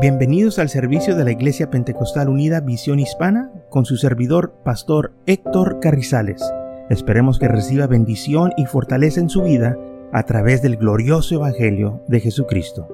Bienvenidos 0.00 0.60
al 0.60 0.68
servicio 0.68 1.16
de 1.16 1.24
la 1.24 1.32
Iglesia 1.32 1.70
Pentecostal 1.70 2.28
Unida 2.28 2.60
Visión 2.60 3.00
Hispana 3.00 3.50
con 3.68 3.84
su 3.84 3.96
servidor, 3.96 4.54
Pastor 4.64 5.12
Héctor 5.26 5.80
Carrizales. 5.80 6.40
Esperemos 6.88 7.40
que 7.40 7.48
reciba 7.48 7.88
bendición 7.88 8.52
y 8.56 8.66
fortaleza 8.66 9.18
en 9.18 9.28
su 9.28 9.42
vida 9.42 9.76
a 10.12 10.22
través 10.22 10.62
del 10.62 10.76
glorioso 10.76 11.34
Evangelio 11.34 12.00
de 12.06 12.20
Jesucristo. 12.20 12.86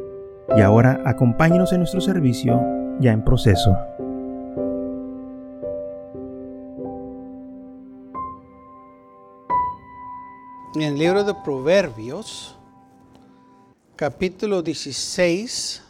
Y 0.56 0.62
ahora 0.62 1.02
acompáñenos 1.04 1.74
en 1.74 1.80
nuestro 1.80 2.00
servicio 2.00 2.58
ya 3.00 3.12
en 3.12 3.22
proceso. 3.22 3.76
En 10.74 10.80
el 10.80 10.98
libro 10.98 11.22
de 11.22 11.34
Proverbios, 11.44 12.56
capítulo 13.94 14.62
16, 14.62 15.83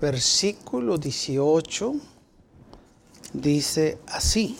versículo 0.00 0.98
18 0.98 1.94
dice 3.32 3.98
así. 4.08 4.58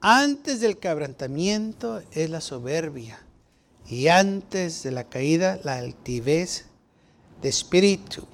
Antes 0.00 0.60
del 0.60 0.78
quebrantamiento 0.78 2.02
es 2.12 2.30
la 2.30 2.40
soberbia 2.40 3.18
y 3.88 4.08
antes 4.08 4.82
de 4.82 4.90
la 4.90 5.04
caída 5.04 5.58
la 5.64 5.76
altivez 5.78 6.66
de 7.40 7.48
espíritu. 7.48 8.26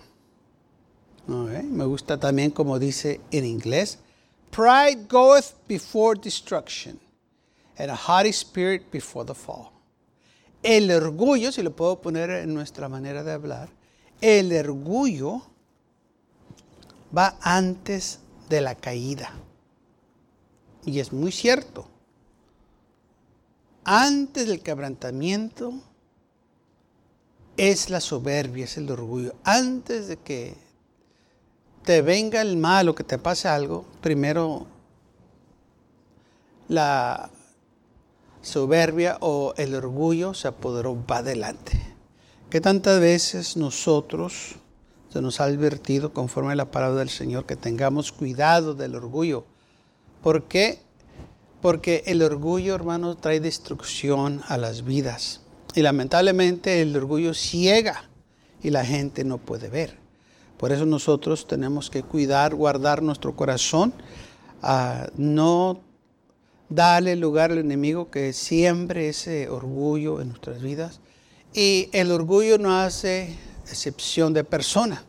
Me 1.27 1.85
gusta 1.85 2.19
también 2.19 2.51
como 2.51 2.79
dice 2.79 3.21
en 3.31 3.45
inglés, 3.45 3.99
pride 4.51 5.07
goeth 5.09 5.55
before 5.69 6.19
destruction 6.21 6.99
and 7.79 7.91
a 7.91 7.97
haughty 7.97 8.33
spirit 8.33 8.91
before 8.91 9.25
the 9.25 9.35
fall. 9.35 9.71
El 10.63 10.91
orgullo, 10.91 11.51
si 11.51 11.63
lo 11.63 11.75
puedo 11.75 12.01
poner 12.01 12.31
en 12.31 12.55
nuestra 12.55 12.89
manera 12.89 13.25
de 13.25 13.33
hablar, 13.33 13.71
el 14.23 14.57
orgullo 14.57 15.43
va 17.15 17.37
antes 17.43 18.21
de 18.49 18.61
la 18.61 18.77
caída. 18.77 19.33
Y 20.85 21.01
es 21.01 21.13
muy 21.13 21.33
cierto. 21.33 21.87
Antes 23.85 24.47
del 24.47 24.63
quebrantamiento 24.63 25.75
es 27.57 27.91
la 27.91 28.01
soberbia, 28.01 28.65
es 28.65 28.77
el 28.79 28.91
orgullo. 28.91 29.35
Antes 29.43 30.07
de 30.07 30.17
que 30.17 30.55
te 31.85 32.01
venga 32.01 32.41
el 32.41 32.57
mal 32.57 32.89
o 32.89 32.95
que 32.95 33.05
te 33.05 33.19
pase 33.19 33.49
algo, 33.49 33.85
primero 34.01 34.67
la 36.69 37.29
soberbia 38.41 39.19
o 39.21 39.53
el 39.57 39.75
orgullo 39.75 40.33
se 40.33 40.47
apoderó, 40.47 40.97
va 41.07 41.19
adelante 41.19 41.92
que 42.53 42.61
tantas 42.61 43.01
veces 43.01 43.57
nosotros 43.57 44.57
se 45.11 45.23
nos 45.23 45.41
ha 45.41 45.45
advertido 45.45 46.13
conforme 46.13 46.53
a 46.53 46.55
la 46.55 46.71
palabra 46.71 46.99
del 46.99 47.09
Señor 47.09 47.47
que 47.47 47.57
tengamos 47.57 48.13
cuidado 48.13 48.75
del 48.75 48.95
orgullo. 48.95 49.47
¿Por 50.23 50.49
qué? 50.49 50.81
Porque 51.63 52.03
el 52.05 52.21
orgullo, 52.21 52.75
hermano, 52.75 53.17
trae 53.17 53.41
destrucción 53.41 54.43
a 54.49 54.59
las 54.59 54.85
vidas. 54.85 55.41
Y 55.75 55.81
lamentablemente 55.81 56.83
el 56.83 56.95
orgullo 56.95 57.33
ciega 57.33 58.11
y 58.63 58.69
la 58.69 58.85
gente 58.85 59.25
no 59.25 59.39
puede 59.39 59.71
ver. 59.71 59.97
Por 60.59 60.73
eso 60.73 60.85
nosotros 60.85 61.47
tenemos 61.47 61.89
que 61.89 62.03
cuidar, 62.03 62.55
guardar 62.55 63.03
nuestro 63.03 63.35
corazón, 63.35 63.95
a 64.61 65.07
no 65.17 65.81
darle 66.69 67.17
lugar 67.17 67.51
al 67.51 67.57
enemigo 67.57 68.11
que 68.11 68.35
siembre 68.35 69.09
ese 69.09 69.49
orgullo 69.49 70.21
en 70.21 70.29
nuestras 70.29 70.61
vidas 70.61 71.01
y 71.55 71.91
el 71.93 72.11
orgullo 72.13 72.59
no 72.59 72.79
hace 72.79 73.37
excepción 73.67 74.33
de 74.33 74.45
persona. 74.45 75.05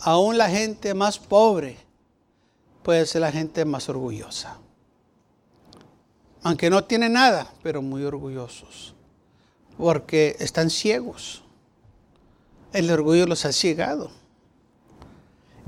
Aún 0.00 0.38
la 0.38 0.48
gente 0.48 0.94
más 0.94 1.18
pobre 1.18 1.76
puede 2.82 3.06
ser 3.06 3.22
la 3.22 3.32
gente 3.32 3.64
más 3.64 3.88
orgullosa. 3.88 4.58
Aunque 6.42 6.70
no 6.70 6.84
tiene 6.84 7.08
nada, 7.08 7.52
pero 7.62 7.82
muy 7.82 8.04
orgullosos. 8.04 8.94
Porque 9.76 10.36
están 10.38 10.70
ciegos. 10.70 11.42
El 12.72 12.90
orgullo 12.90 13.26
los 13.26 13.44
ha 13.44 13.52
ciegado. 13.52 14.10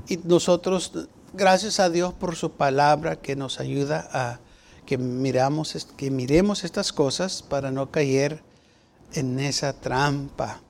Y 0.07 0.17
nosotros, 0.17 1.07
gracias 1.33 1.79
a 1.79 1.89
Dios 1.89 2.13
por 2.13 2.35
su 2.35 2.51
palabra 2.51 3.17
que 3.17 3.35
nos 3.35 3.59
ayuda 3.59 4.09
a 4.11 4.39
que, 4.85 4.97
miramos, 4.97 5.87
que 5.95 6.11
miremos 6.11 6.63
estas 6.63 6.91
cosas 6.91 7.43
para 7.43 7.71
no 7.71 7.91
caer 7.91 8.41
en 9.13 9.39
esa 9.39 9.73
trampa. 9.73 10.61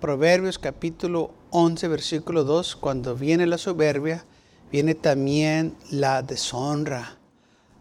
Proverbios 0.00 0.58
capítulo 0.58 1.32
11, 1.50 1.88
versículo 1.88 2.44
2, 2.44 2.76
cuando 2.76 3.14
viene 3.14 3.46
la 3.46 3.58
soberbia, 3.58 4.24
viene 4.70 4.94
también 4.94 5.76
la 5.90 6.22
deshonra, 6.22 7.18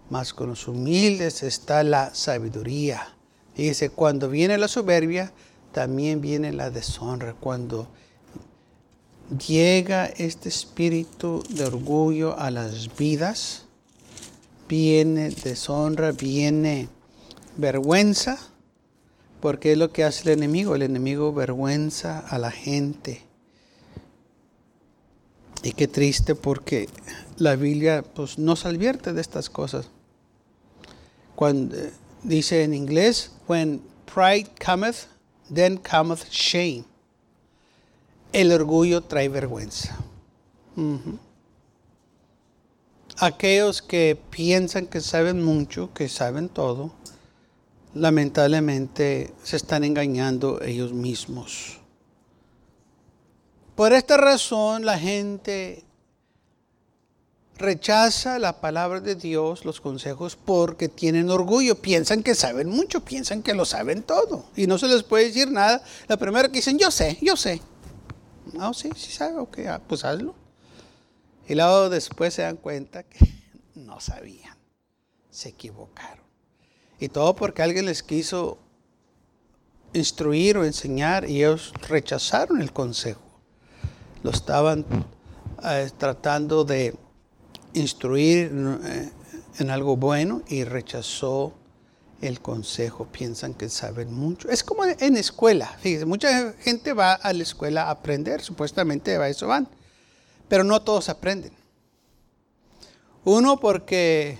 mas 0.10 0.34
con 0.34 0.50
los 0.50 0.68
humildes 0.68 1.44
está 1.44 1.84
la 1.84 2.14
sabiduría. 2.14 3.16
Dice, 3.56 3.90
cuando 3.90 4.30
viene 4.30 4.58
la 4.58 4.68
soberbia, 4.68 5.34
también 5.72 6.22
viene 6.22 6.52
la 6.52 6.70
deshonra. 6.70 7.34
Cuando 7.34 7.88
llega 9.48 10.06
este 10.06 10.50
espíritu 10.50 11.44
de 11.50 11.66
orgullo 11.66 12.38
a 12.38 12.52
las 12.52 12.96
vidas, 12.96 13.66
viene 14.68 15.30
deshonra, 15.30 16.12
viene 16.12 16.90
vergüenza 17.58 18.51
porque 19.42 19.74
es 19.74 19.78
lo 19.78 19.92
que 19.92 20.04
hace 20.04 20.24
el 20.24 20.38
enemigo. 20.38 20.76
El 20.76 20.84
enemigo 20.84 21.34
vergüenza 21.34 22.20
a 22.20 22.38
la 22.38 22.52
gente. 22.52 23.24
Y 25.64 25.74
qué 25.74 25.88
triste 25.88 26.36
porque 26.36 26.88
la 27.38 27.56
Biblia 27.56 28.04
pues, 28.04 28.38
nos 28.38 28.66
advierte 28.66 29.14
de 29.14 29.22
estas 29.22 29.50
cosas. 29.50 29.90
Cuando 31.36 31.76
eh, 31.76 31.92
dice 32.24 32.64
en 32.64 32.74
inglés, 32.74 33.32
when 33.48 33.82
pride 34.06 34.50
cometh, 34.64 35.08
then 35.54 35.78
cometh 35.78 36.30
shame. 36.30 36.86
El 38.34 38.52
orgullo 38.52 39.02
trae 39.02 39.28
vergüenza. 39.28 39.98
Aquellos 43.18 43.82
que 43.82 44.18
piensan 44.30 44.88
que 44.88 45.02
saben 45.02 45.44
mucho, 45.44 45.94
que 45.94 46.08
saben 46.08 46.48
todo, 46.48 46.92
lamentablemente 47.94 49.34
se 49.44 49.58
están 49.58 49.84
engañando 49.84 50.62
ellos 50.62 50.94
mismos. 50.94 51.80
Por 53.76 53.94
esta 53.94 54.18
razón 54.18 54.86
la 54.86 54.98
gente 55.00 55.84
rechaza 57.58 58.40
la 58.40 58.60
palabra 58.60 59.00
de 59.00 59.16
Dios, 59.16 59.66
los 59.66 59.80
consejos, 59.80 60.36
porque 60.36 60.90
tienen 60.90 61.30
orgullo, 61.30 61.76
piensan 61.76 62.24
que 62.24 62.36
saben 62.36 62.70
mucho, 62.70 63.06
piensan 63.06 63.44
que 63.44 63.54
lo 63.54 63.66
saben 63.66 64.04
todo 64.04 64.46
y 64.56 64.68
no 64.68 64.78
se 64.78 64.88
les 64.88 65.04
puede 65.04 65.26
decir 65.26 65.52
nada. 65.52 65.84
La 66.08 66.18
primera 66.18 66.50
que 66.50 66.56
dicen, 66.56 66.78
yo 66.78 66.92
sé, 66.92 67.18
yo 67.22 67.38
sé. 67.38 67.62
No, 68.54 68.74
sí, 68.74 68.90
sí 68.96 69.12
sabe, 69.12 69.38
ok, 69.38 69.60
ah, 69.70 69.82
pues 69.88 70.04
hazlo. 70.04 70.36
Y 71.48 71.56
luego 71.56 71.90
después 71.90 72.34
se 72.34 72.42
dan 72.42 72.58
cuenta 72.58 73.04
que 73.04 73.20
no 73.76 74.00
sabían, 74.00 74.58
se 75.30 75.50
equivocaron. 75.50 76.21
Y 77.02 77.10
todo 77.10 77.36
porque 77.36 77.64
alguien 77.64 77.88
les 77.88 78.04
quiso 78.04 78.60
instruir 79.92 80.56
o 80.58 80.64
enseñar 80.64 81.28
y 81.28 81.38
ellos 81.38 81.74
rechazaron 81.90 82.62
el 82.62 82.72
consejo. 82.72 83.22
Lo 84.22 84.30
estaban 84.30 84.86
eh, 85.64 85.90
tratando 85.98 86.64
de 86.64 86.96
instruir 87.74 88.52
eh, 88.54 89.10
en 89.58 89.72
algo 89.72 89.98
bueno 89.98 90.44
y 90.48 90.64
rechazó 90.64 91.54
el 92.22 92.40
consejo. 92.40 93.08
Piensan 93.12 93.56
que 93.56 93.68
saben 93.68 94.14
mucho. 94.14 94.48
Es 94.50 94.64
como 94.64 94.86
en 94.86 95.18
escuela. 95.18 95.76
Fíjense, 95.80 96.06
mucha 96.06 96.54
gente 96.60 96.94
va 96.94 97.14
a 97.14 97.34
la 97.34 97.42
escuela 97.42 97.86
a 97.86 97.90
aprender, 97.90 98.42
supuestamente 98.42 99.16
a 99.16 99.28
eso 99.28 99.48
van. 99.48 99.68
Pero 100.48 100.64
no 100.64 100.84
todos 100.84 101.10
aprenden. 101.10 101.54
Uno 103.24 103.60
porque 103.60 104.38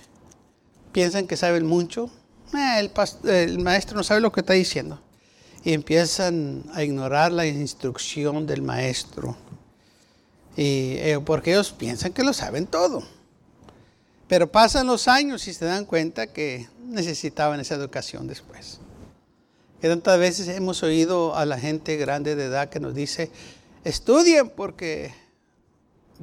piensan 0.92 1.26
que 1.26 1.36
saben 1.36 1.66
mucho 1.66 2.08
eh, 2.54 2.90
el, 3.44 3.58
maestro 3.60 3.96
no 3.96 4.02
sabe 4.02 4.20
lo 4.20 4.32
que 4.32 4.40
está 4.40 4.52
diciendo. 4.52 5.00
Y 5.64 5.72
empiezan 5.72 6.64
a 6.74 6.82
ignorar 6.82 7.32
la 7.32 7.46
instrucción 7.46 8.46
del 8.46 8.62
maestro. 8.62 9.36
Y, 10.56 10.96
eh, 10.98 11.20
porque 11.24 11.52
ellos 11.52 11.72
piensan 11.72 12.12
que 12.12 12.24
lo 12.24 12.32
saben 12.32 12.66
todo. 12.66 13.02
Pero 14.28 14.50
pasan 14.50 14.86
los 14.86 15.08
años 15.08 15.46
y 15.46 15.54
se 15.54 15.64
dan 15.64 15.84
cuenta 15.84 16.26
que 16.26 16.68
necesitaban 16.86 17.60
esa 17.60 17.74
educación 17.74 18.26
después. 18.26 18.78
Que 19.80 19.88
tantas 19.88 20.18
veces 20.18 20.48
hemos 20.48 20.82
oído 20.82 21.36
a 21.36 21.44
la 21.44 21.58
gente 21.58 21.96
grande 21.96 22.34
de 22.34 22.46
edad 22.46 22.70
que 22.70 22.80
nos 22.80 22.94
dice, 22.94 23.30
estudien 23.84 24.48
porque 24.48 25.12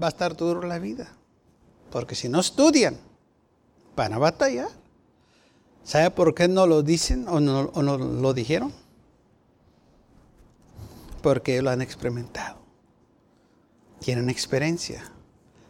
va 0.02 0.08
a 0.08 0.10
estar 0.10 0.36
duro 0.36 0.66
la 0.68 0.80
vida. 0.80 1.12
Porque 1.92 2.16
si 2.16 2.30
no 2.30 2.40
estudian, 2.40 2.98
van 3.96 4.14
a 4.14 4.18
batallar. 4.18 4.70
¿Sabe 5.89 6.12
por 6.12 6.36
qué 6.36 6.47
no 6.47 6.68
lo 6.68 6.83
dicen 6.83 7.27
o 7.27 7.39
no, 7.39 7.97
lo 7.97 8.33
dijeron? 8.36 8.71
Porque 11.24 11.63
lo 11.63 11.71
han 11.71 11.81
experimentado. 11.81 12.59
tienen 13.97 14.30
experiencia. 14.30 15.03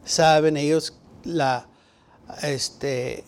Saben 0.04 0.57
ellos 0.57 0.94
la 1.24 1.68
este, 2.44 3.24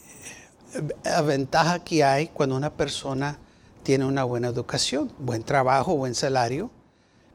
ventaja 1.25 1.81
que 1.81 2.03
hay 2.03 2.27
cuando 2.27 2.57
una 2.57 2.73
persona 2.73 3.37
tiene 3.83 4.03
una 4.03 4.25
buena 4.25 4.49
educación, 4.49 5.13
buen 5.17 5.43
trabajo, 5.43 5.95
buen 5.95 6.13
salario. 6.13 6.69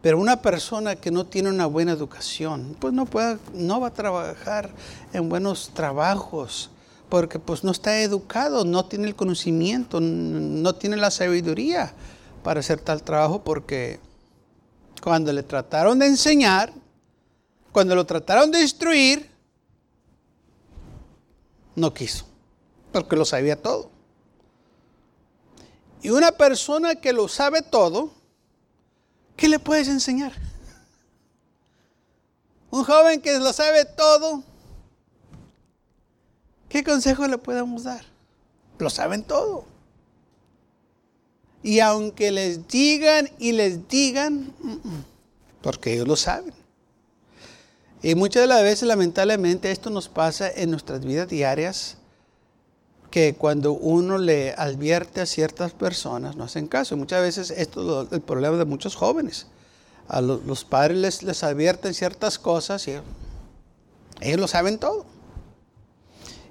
Pero 0.03 0.19
una 0.19 0.43
persona 0.43 0.97
que 0.97 1.11
no 1.11 1.25
tiene 1.25 1.49
una 1.49 1.65
buena 1.65 1.93
educación, 1.93 2.77
pues 2.79 2.93
no 2.93 3.81
va 3.81 3.87
a 3.87 3.95
trabajar 3.95 4.69
en 5.15 5.31
buenos 5.31 5.71
trabajos, 5.73 6.69
porque 7.09 7.39
pues 7.39 7.63
no 7.63 7.71
está 7.71 8.01
educado, 8.01 8.65
no 8.65 8.87
tiene 8.87 9.07
el 9.07 9.15
conocimiento, 9.15 10.01
no 10.01 10.75
tiene 10.75 10.97
la 10.97 11.11
sabiduría 11.11 11.93
para 12.43 12.61
hacer 12.61 12.81
tal 12.81 13.03
trabajo, 13.03 13.43
porque 13.43 14.01
cuando 15.03 15.33
le 15.33 15.43
trataron 15.43 15.99
de 15.99 16.07
enseñar, 16.07 16.73
cuando 17.73 17.95
lo 17.95 18.05
trataron 18.07 18.51
de 18.51 18.63
instruir, 18.63 19.31
no 21.77 21.93
quiso, 21.93 22.27
porque 22.93 23.17
lo 23.17 23.25
sabía 23.25 23.61
todo. 23.61 23.91
Y 26.03 26.11
una 26.11 26.33
persona 26.33 26.97
que 26.97 27.13
lo 27.13 27.29
sabe 27.29 27.63
todo, 27.63 28.13
¿qué 29.37 29.49
le 29.49 29.59
puedes 29.59 29.89
enseñar? 29.89 30.33
Un 32.71 32.85
joven 32.85 33.21
que 33.21 33.39
lo 33.39 33.53
sabe 33.53 33.85
todo, 33.85 34.43
¿qué 36.69 36.85
consejo 36.85 37.27
le 37.27 37.39
podemos 37.39 37.85
dar? 37.85 38.05
Lo 38.79 38.91
saben 38.91 39.23
todo. 39.23 39.65
Y 41.63 41.81
aunque 41.81 42.31
les 42.31 42.69
digan 42.69 43.29
y 43.39 43.53
les 43.53 43.89
digan, 43.89 44.53
porque 45.63 45.95
ellos 45.95 46.07
lo 46.07 46.17
saben. 46.17 46.55
Y 48.03 48.15
muchas 48.15 48.43
de 48.43 48.47
las 48.47 48.63
veces, 48.63 48.87
lamentablemente, 48.87 49.71
esto 49.71 49.91
nos 49.91 50.09
pasa 50.09 50.49
en 50.49 50.71
nuestras 50.71 51.05
vidas 51.05 51.29
diarias, 51.29 51.97
que 53.11 53.35
cuando 53.35 53.73
uno 53.73 54.19
le 54.19 54.53
advierte 54.53 55.21
a 55.21 55.27
ciertas 55.27 55.73
personas, 55.73 56.37
no 56.37 56.45
hacen 56.45 56.69
caso. 56.69 56.97
Muchas 56.97 57.23
veces 57.23 57.51
esto 57.51 58.03
es 58.03 58.13
el 58.13 58.21
problema 58.21 58.57
de 58.59 58.65
muchos 58.65 58.95
jóvenes. 58.95 59.47
A 60.07 60.21
los, 60.21 60.65
padres 60.65 60.99
les, 60.99 61.23
les, 61.23 61.43
advierten 61.43 61.95
ciertas 61.95 62.39
cosas 62.39 62.87
y 62.87 62.93
ellos 64.21 64.41
lo 64.41 64.47
saben 64.47 64.79
todo. 64.79 65.07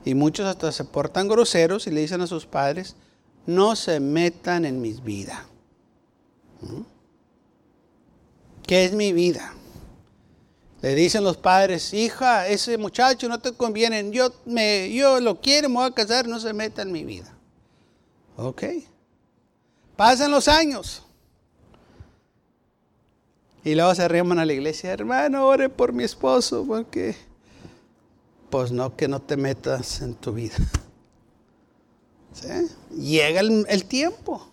Y 0.06 0.14
muchos 0.14 0.46
hasta 0.46 0.72
se 0.72 0.86
portan 0.86 1.28
groseros 1.28 1.88
y 1.88 1.92
le 1.92 2.02
dicen 2.02 2.22
a 2.22 2.28
sus 2.28 2.46
padres, 2.46 2.96
no 3.46 3.76
se 3.76 4.00
metan 4.00 4.64
en 4.64 4.80
mis 4.80 5.04
vidas. 5.04 5.40
¿Mm? 6.62 6.82
¿Qué 8.66 8.86
es 8.86 8.94
mi 8.94 9.14
vida? 9.14 9.54
Le 10.82 10.94
dicen 10.94 11.24
los 11.24 11.38
padres, 11.38 11.94
hija, 11.94 12.48
ese 12.48 12.78
muchacho 12.78 13.28
no 13.28 13.40
te 13.40 13.54
conviene, 13.54 14.12
yo, 14.12 14.32
me, 14.46 14.94
yo 14.94 15.20
lo 15.20 15.42
quiero, 15.42 15.68
me 15.70 15.76
voy 15.76 15.86
a 15.86 15.92
casar, 15.92 16.28
no 16.28 16.40
se 16.40 16.54
meta 16.54 16.84
en 16.84 16.92
mi 16.92 17.04
vida. 17.04 17.36
Ok. 18.38 18.64
Pasan 19.96 20.30
los 20.30 20.48
años. 20.48 21.02
Y 23.64 23.74
luego 23.74 23.96
se 23.96 24.04
arriman 24.04 24.38
a 24.38 24.46
la 24.46 24.54
iglesia, 24.54 24.92
hermano, 24.92 25.48
ore 25.48 25.70
por 25.70 25.92
mi 25.92 26.04
esposo, 26.04 26.66
porque, 26.68 27.16
pues 28.50 28.72
no, 28.72 28.96
que 28.96 29.08
no 29.08 29.22
te 29.22 29.38
metas 29.38 30.02
en 30.02 30.16
tu 30.16 30.34
vida. 30.34 30.56
Llega 32.92 33.40
el, 33.40 33.86
tiempo. 33.86 34.52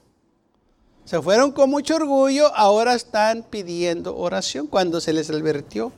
Se 1.05 1.21
fueron 1.21 1.53
con 1.53 1.69
mucho 1.69 1.97
orgullo, 1.97 2.55
ahora 2.55 2.95
están 2.95 3.43
pidiendo 3.43 4.17
oración 4.17 4.67
cuando 4.67 5.01
se 5.01 5.13
les 5.13 5.31
advirtió 5.31 5.93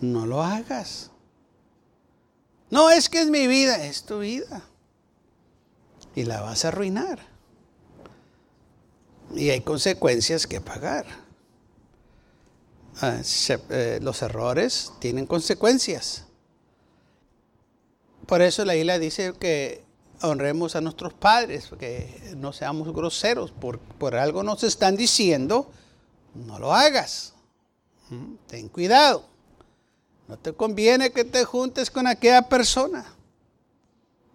no 0.00 0.26
lo 0.26 0.42
hagas. 0.42 1.10
No 2.70 2.90
es 2.90 3.08
que 3.08 3.20
es 3.20 3.28
mi 3.28 3.46
vida, 3.46 3.84
es 3.84 4.04
tu 4.04 4.20
vida. 4.20 4.62
Y 6.14 6.24
la 6.24 6.40
vas 6.40 6.64
a 6.64 6.68
arruinar. 6.68 7.18
Y 9.34 9.50
hay 9.50 9.60
consecuencias 9.62 10.46
que 10.46 10.60
pagar. 10.60 11.06
Ah, 13.00 13.20
eh, 13.70 13.98
los 14.00 14.22
errores 14.22 14.92
tienen 15.00 15.26
consecuencias. 15.26 16.24
Por 18.26 18.42
eso 18.42 18.64
la 18.64 18.74
isla 18.74 18.98
dice 18.98 19.34
que 19.38 19.84
honremos 20.22 20.76
a 20.76 20.80
nuestros 20.80 21.12
padres, 21.12 21.70
que 21.78 22.34
no 22.36 22.52
seamos 22.52 22.92
groseros. 22.92 23.50
Por, 23.50 23.78
por 23.78 24.14
algo 24.14 24.42
nos 24.42 24.62
están 24.62 24.96
diciendo, 24.96 25.70
no 26.34 26.58
lo 26.58 26.72
hagas. 26.74 27.34
Mm, 28.10 28.34
ten 28.46 28.68
cuidado. 28.68 29.24
No 30.28 30.38
te 30.38 30.52
conviene 30.52 31.10
que 31.10 31.24
te 31.24 31.44
juntes 31.44 31.90
con 31.90 32.06
aquella 32.06 32.42
persona. 32.42 33.04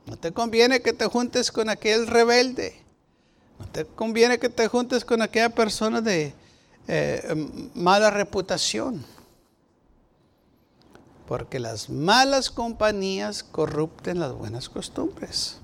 No 0.06 0.18
te 0.18 0.32
conviene 0.32 0.82
que 0.82 0.94
te 0.94 1.06
juntes 1.06 1.52
con 1.52 1.70
aquel 1.70 2.08
rebelde. 2.08 2.80
No 3.60 3.68
te 3.68 3.86
conviene 3.86 4.40
que 4.40 4.50
te 4.50 4.68
juntes 4.68 5.04
con 5.04 5.22
aquella 5.22 5.50
persona 5.50 6.02
de 6.02 6.34
eh, 6.88 7.50
mala 7.74 8.10
reputación. 8.10 9.04
Porque 11.30 11.60
las 11.60 11.92
malas 11.92 12.50
compañías 12.50 13.44
corrupten 13.44 14.20
las 14.20 14.34
buenas 14.34 14.68
costumbres. 14.68 15.60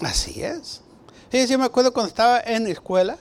Así 0.00 0.42
es. 0.42 0.80
Sí, 1.30 1.46
sí, 1.46 1.58
me 1.58 1.66
acuerdo 1.66 1.92
cuando 1.92 2.08
estaba 2.08 2.40
en 2.40 2.64
la 2.64 2.70
escuela. 2.70 3.18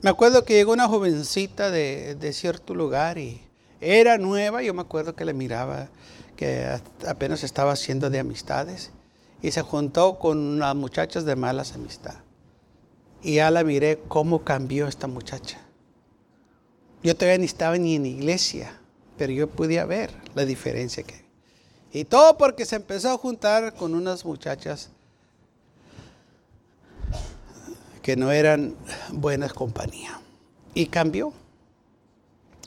Me 0.00 0.08
acuerdo 0.08 0.46
que 0.46 0.54
llegó 0.54 0.72
una 0.72 0.88
jovencita 0.88 1.70
de, 1.70 2.14
de 2.14 2.32
cierto 2.32 2.74
lugar 2.74 3.18
y 3.18 3.42
era 3.82 4.16
nueva, 4.16 4.62
yo 4.62 4.72
me 4.72 4.80
acuerdo 4.80 5.14
que 5.14 5.26
le 5.26 5.34
miraba, 5.34 5.88
que 6.34 6.66
apenas 7.06 7.44
estaba 7.44 7.72
haciendo 7.72 8.08
de 8.08 8.18
amistades, 8.18 8.92
y 9.42 9.50
se 9.50 9.60
juntó 9.60 10.18
con 10.18 10.38
unas 10.38 10.74
muchachas 10.74 11.26
de 11.26 11.36
malas 11.36 11.74
amistades. 11.74 12.22
Y 13.22 13.34
ya 13.34 13.50
la 13.50 13.62
miré 13.62 14.00
cómo 14.08 14.42
cambió 14.42 14.88
esta 14.88 15.06
muchacha. 15.06 15.60
Yo 17.02 17.14
todavía 17.14 17.36
ni 17.36 17.44
estaba 17.44 17.76
ni 17.76 17.96
en 17.96 18.06
iglesia, 18.06 18.78
pero 19.16 19.32
yo 19.32 19.48
podía 19.48 19.84
ver 19.84 20.10
la 20.34 20.44
diferencia 20.44 21.02
que 21.02 21.24
Y 21.92 22.04
todo 22.04 22.36
porque 22.38 22.64
se 22.64 22.76
empezó 22.76 23.10
a 23.10 23.18
juntar 23.18 23.74
con 23.74 23.94
unas 23.94 24.24
muchachas 24.24 24.90
que 28.02 28.16
no 28.16 28.32
eran 28.32 28.74
buenas 29.12 29.52
compañías. 29.52 30.14
Y 30.74 30.86
cambió. 30.86 31.32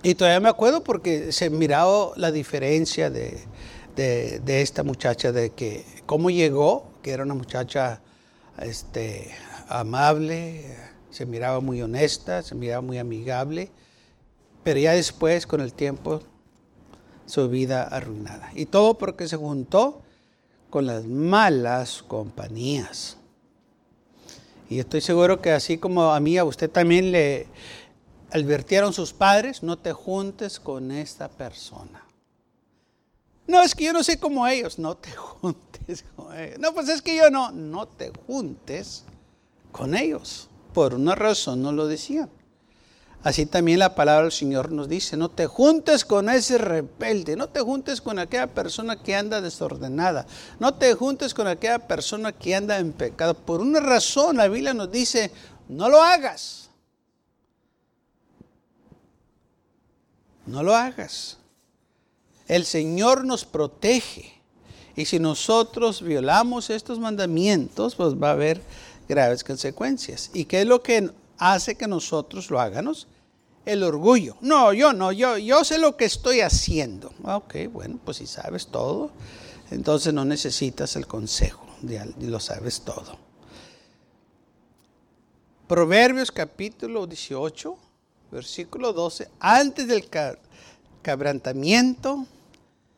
Y 0.01 0.15
todavía 0.15 0.39
me 0.39 0.49
acuerdo 0.49 0.83
porque 0.83 1.31
se 1.31 1.49
miraba 1.49 2.11
la 2.15 2.31
diferencia 2.31 3.09
de, 3.09 3.43
esta 4.45 4.83
muchacha, 4.83 5.31
de 5.31 5.49
que 5.51 5.83
cómo 6.05 6.29
llegó, 6.29 6.91
que 7.01 7.11
era 7.11 7.23
una 7.23 7.33
muchacha 7.33 8.01
este, 8.61 9.31
amable, 9.67 10.63
se 11.09 11.25
miraba 11.25 11.59
muy 11.59 11.81
honesta, 11.81 12.43
se 12.43 12.55
miraba 12.55 12.81
muy 12.81 12.99
amigable, 12.99 13.71
pero 14.63 14.79
ya 14.79 14.91
después, 14.93 15.47
con 15.47 15.61
el 15.61 15.73
tiempo, 15.73 16.21
su 17.25 17.49
vida 17.49 17.83
arruinada. 17.83 18.51
Y 18.55 18.65
todo 18.65 18.97
porque 18.97 19.27
se 19.27 19.37
juntó 19.37 20.01
con 20.69 20.85
las 20.85 21.05
malas 21.05 22.03
compañías. 22.07 23.17
Y 24.69 24.79
estoy 24.79 25.01
seguro 25.01 25.41
que 25.41 25.51
así 25.51 25.77
como 25.77 26.11
a 26.11 26.19
mí, 26.19 26.37
a 26.37 26.43
usted 26.43 26.69
también 26.69 27.11
le, 27.11 27.47
advirtieron 28.31 28.93
sus 28.93 29.13
padres, 29.13 29.63
no 29.63 29.77
te 29.77 29.93
juntes 29.93 30.59
con 30.59 30.91
esta 30.91 31.29
persona. 31.29 32.03
No, 33.47 33.61
es 33.61 33.75
que 33.75 33.85
yo 33.85 33.93
no 33.93 34.03
sé 34.03 34.19
como 34.19 34.47
ellos, 34.47 34.79
no 34.79 34.97
te 34.97 35.11
juntes 35.11 36.03
con 36.15 36.37
ellos. 36.37 36.59
No, 36.59 36.73
pues 36.73 36.89
es 36.89 37.01
que 37.01 37.15
yo 37.15 37.29
no, 37.29 37.51
no 37.51 37.87
te 37.87 38.11
juntes 38.25 39.03
con 39.71 39.95
ellos. 39.95 40.49
Por 40.73 40.95
una 40.95 41.15
razón 41.15 41.61
no 41.61 41.71
lo 41.71 41.87
decían. 41.87 42.29
Así 43.25 43.47
también 43.47 43.79
la 43.79 43.95
palabra 43.95 44.21
del 44.21 44.31
Señor 44.31 44.71
nos 44.71 44.87
dice, 44.87 45.17
no 45.17 45.29
te 45.29 45.47
juntes 45.47 46.05
con 46.05 46.29
ese 46.29 46.59
rebelde, 46.59 47.35
no 47.35 47.49
te 47.49 47.59
juntes 47.59 47.99
con 47.99 48.19
aquella 48.19 48.45
persona 48.45 49.01
que 49.01 49.15
anda 49.15 49.41
desordenada, 49.41 50.27
no 50.59 50.75
te 50.75 50.93
juntes 50.93 51.33
con 51.33 51.47
aquella 51.47 51.79
persona 51.79 52.33
que 52.33 52.53
anda 52.53 52.77
en 52.77 52.93
pecado. 52.93 53.33
Por 53.33 53.61
una 53.61 53.79
razón 53.79 54.37
la 54.37 54.47
Biblia 54.47 54.75
nos 54.75 54.91
dice, 54.91 55.31
no 55.67 55.89
lo 55.89 56.03
hagas. 56.03 56.69
No 60.45 60.61
lo 60.61 60.75
hagas. 60.75 61.39
El 62.47 62.63
Señor 62.63 63.25
nos 63.25 63.43
protege. 63.43 64.39
Y 64.95 65.05
si 65.05 65.17
nosotros 65.17 66.03
violamos 66.03 66.69
estos 66.69 66.99
mandamientos, 66.99 67.95
pues 67.95 68.13
va 68.13 68.29
a 68.29 68.33
haber 68.33 68.61
graves 69.09 69.43
consecuencias. 69.43 70.29
¿Y 70.31 70.45
qué 70.45 70.61
es 70.61 70.67
lo 70.67 70.83
que 70.83 71.09
hace 71.39 71.73
que 71.73 71.87
nosotros 71.87 72.51
lo 72.51 72.59
hagamos? 72.61 73.07
El 73.65 73.83
orgullo. 73.83 74.37
No, 74.41 74.73
yo 74.73 74.93
no, 74.93 75.11
yo, 75.11 75.37
yo 75.37 75.63
sé 75.63 75.77
lo 75.77 75.97
que 75.97 76.05
estoy 76.05 76.41
haciendo. 76.41 77.11
Ok, 77.23 77.55
bueno, 77.71 77.99
pues 78.03 78.17
si 78.17 78.27
sabes 78.27 78.67
todo, 78.67 79.11
entonces 79.71 80.13
no 80.13 80.23
necesitas 80.23 80.95
el 80.95 81.07
consejo, 81.07 81.65
y 81.81 82.25
lo 82.25 82.39
sabes 82.39 82.81
todo. 82.81 83.17
Proverbios 85.67 86.31
capítulo 86.31 87.07
18 87.07 87.77
versículo 88.35 88.93
12, 88.93 89.29
antes 89.39 89.87
del 89.87 90.09
quebrantamiento, 91.01 92.25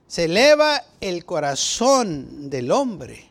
se 0.08 0.26
eleva 0.26 0.84
el 1.00 1.26
corazón 1.26 2.50
del 2.50 2.72
hombre. 2.72 3.30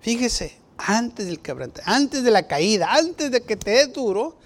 Fíjese, 0.00 0.58
antes 0.76 1.26
del 1.26 1.40
quebrantamiento, 1.40 1.92
antes 1.92 2.22
de 2.24 2.30
la 2.30 2.46
caída, 2.46 2.92
antes 2.92 3.30
de 3.30 3.42
que 3.42 3.56
te 3.56 3.70
dé 3.70 3.86
duro, 3.86 4.38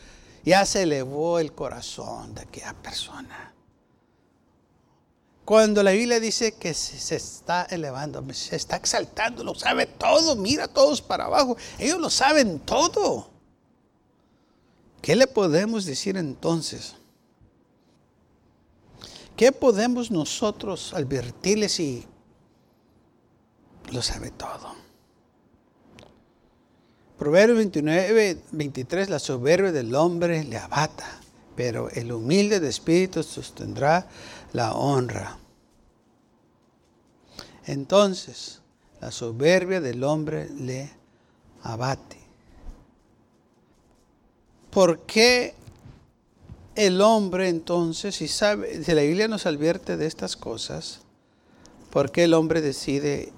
ya 0.49 0.65
se 0.65 0.83
elevó 0.83 1.39
el 1.39 1.53
corazón 1.53 2.35
de 2.35 2.41
aquella 2.41 2.73
persona. 2.73 3.53
Cuando 5.45 5.83
la 5.83 5.91
Biblia 5.91 6.21
dice 6.21 6.55
que 6.55 6.73
se 6.73 7.17
está 7.17 7.65
elevando, 7.65 8.25
se 8.33 8.57
está 8.57 8.77
exaltando, 8.77 9.45
lo 9.45 9.55
sabe 9.55 9.87
todo, 9.87 10.37
mira 10.37 10.67
todos 10.67 11.03
para 11.03 11.27
abajo, 11.27 11.57
ellos 11.79 12.01
lo 12.01 12.09
saben 12.09 12.61
todo. 12.61 13.31
¿Qué 15.03 15.17
le 15.17 15.27
podemos 15.27 15.85
decir 15.85 16.17
entonces? 16.17 16.95
¿Qué 19.37 19.53
podemos 19.53 20.11
nosotros 20.11 20.95
advertirles 20.95 21.73
si 21.73 22.07
lo 23.91 24.01
sabe 24.01 24.31
todo? 24.31 24.88
Proverbios 27.19 27.59
29, 27.59 28.39
23, 28.53 29.11
la 29.11 29.19
soberbia 29.19 29.73
del 29.73 29.93
hombre 29.97 30.45
le 30.45 30.57
abata, 30.57 31.21
pero 31.57 31.91
el 31.91 32.13
humilde 32.13 32.61
de 32.61 32.69
espíritu 32.69 33.25
sostendrá 33.25 34.07
la 34.53 34.75
honra. 34.75 35.37
Entonces, 37.67 38.61
la 39.01 39.11
soberbia 39.11 39.81
del 39.81 40.05
hombre 40.05 40.49
le 40.51 40.93
abate. 41.65 42.19
¿Por 44.71 45.01
qué 45.01 45.55
el 46.77 47.01
hombre 47.01 47.49
entonces, 47.49 48.15
si 48.15 48.29
sabe, 48.29 48.85
si 48.85 48.95
la 48.95 49.03
Biblia 49.03 49.27
nos 49.27 49.45
advierte 49.45 49.97
de 49.97 50.07
estas 50.07 50.37
cosas, 50.37 51.01
por 51.91 52.13
qué 52.13 52.25
el 52.25 52.35
hombre 52.35 52.61
decide 52.61 53.33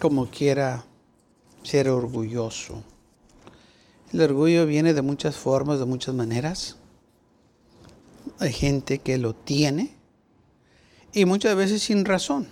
como 0.00 0.28
quiera 0.28 0.84
ser 1.62 1.88
orgulloso? 1.88 2.82
El 4.12 4.20
orgullo 4.20 4.66
viene 4.66 4.92
de 4.92 5.00
muchas 5.00 5.36
formas, 5.36 5.78
de 5.78 5.86
muchas 5.86 6.14
maneras. 6.14 6.76
Hay 8.38 8.52
gente 8.52 8.98
que 8.98 9.16
lo 9.16 9.34
tiene 9.34 9.96
y 11.12 11.24
muchas 11.24 11.56
veces 11.56 11.82
sin 11.82 12.04
razón. 12.04 12.48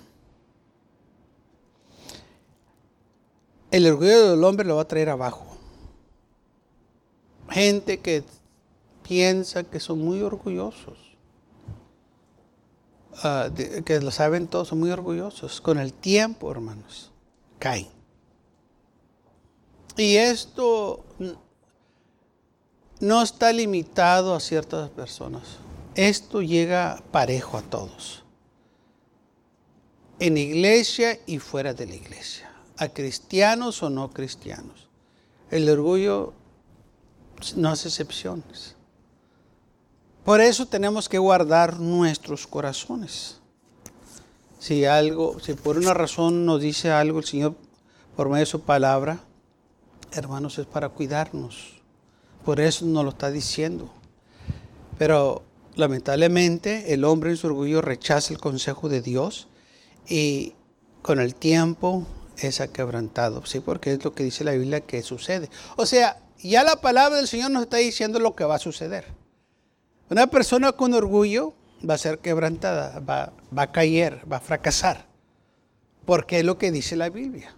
El 3.71 3.87
orgullo 3.87 4.31
del 4.31 4.43
hombre 4.43 4.67
lo 4.67 4.77
va 4.77 4.83
a 4.83 4.89
traer 4.89 5.11
abajo. 5.11 5.47
Gente 7.51 8.01
que 8.01 8.25
piensa 9.03 9.65
que 9.65 9.81
son 9.81 9.99
muy 9.99 10.23
orgullosos, 10.23 10.99
ah, 13.23 13.51
que 13.85 14.01
lo 14.01 14.11
saben 14.11 14.47
todos, 14.47 14.69
son 14.69 14.81
muy 14.81 14.91
orgullosos. 14.91 15.61
Con 15.61 15.79
el 15.79 15.93
tiempo, 15.93 16.51
hermanos, 16.51 17.11
caen. 17.59 17.89
Y 19.97 20.17
esto 20.17 21.05
no 23.01 23.23
está 23.23 23.53
limitado 23.53 24.35
a 24.35 24.41
ciertas 24.41 24.91
personas. 24.91 25.43
Esto 25.95 26.43
llega 26.43 27.03
parejo 27.11 27.59
a 27.59 27.63
todos 27.63 28.23
en 30.21 30.37
iglesia 30.37 31.19
y 31.27 31.39
fuera 31.39 31.75
de 31.75 31.87
la 31.87 31.95
iglesia, 31.95 32.53
a 32.77 32.89
cristianos 32.89 33.83
o 33.83 33.91
no 33.91 34.11
cristianos. 34.11 34.89
El 35.51 35.69
orgullo 35.69 36.35
no 37.57 37.71
hace 37.71 37.89
excepciones. 37.89 38.77
Por 40.25 40.43
eso 40.43 40.67
tenemos 40.67 41.09
que 41.09 41.19
guardar 41.19 41.81
nuestros 41.81 42.47
corazones. 42.47 43.39
Si 44.59 44.85
algo, 44.85 45.41
si 45.41 45.55
por 45.55 45.79
una 45.79 45.95
razón 45.95 46.45
nos 46.45 46.61
dice 46.61 46.91
algo 46.91 47.21
el 47.21 47.25
Señor 47.25 47.57
por 48.15 48.29
medio 48.29 48.41
de 48.41 48.47
su 48.47 48.61
palabra, 48.61 49.21
hermanos, 50.13 50.59
es 50.59 50.67
para 50.67 50.91
cuidarnos. 50.91 51.80
Por 52.45 52.61
eso 52.61 52.87
nos 52.87 53.05
lo 53.05 53.11
está 53.11 53.31
diciendo. 53.31 53.93
Pero 54.99 55.43
lamentablemente 55.77 56.93
el 56.93 57.05
hombre 57.05 57.31
en 57.31 57.37
su 57.37 57.47
orgullo 57.47 57.81
rechaza 57.81 58.33
el 58.33 58.41
consejo 58.41 58.89
de 58.89 59.01
Dios 59.01 59.49
y 60.09 60.55
con 61.03 61.21
el 61.21 61.35
tiempo 61.35 62.07
es 62.37 62.61
quebrantado, 62.73 63.45
¿sí? 63.47 63.61
Porque 63.61 63.93
es 63.93 64.05
lo 64.05 64.15
que 64.15 64.25
dice 64.25 64.45
la 64.45 64.53
Biblia 64.53 64.81
que 64.81 65.03
sucede. 65.03 65.51
O 65.77 65.87
sea, 65.87 66.19
ya 66.39 66.65
la 66.65 66.81
palabra 66.81 67.17
del 67.17 67.29
Señor 67.29 67.51
nos 67.51 67.63
está 67.63 67.79
diciendo 67.79 68.19
lo 68.19 68.35
que 68.35 68.45
va 68.45 68.57
a 68.57 68.59
suceder. 68.59 69.07
Una 70.09 70.27
persona 70.27 70.73
con 70.73 70.95
orgullo 70.95 71.55
va 71.89 71.95
a 71.95 71.99
ser 71.99 72.19
quebrantada, 72.19 72.99
va, 73.01 73.33
va 73.57 73.63
a 73.63 73.73
caer, 73.73 74.23
va 74.31 74.39
a 74.39 74.41
fracasar. 74.41 75.07
Porque 76.05 76.41
es 76.41 76.45
lo 76.45 76.59
que 76.59 76.73
dice 76.73 76.97
la 76.97 77.11
Biblia. 77.11 77.55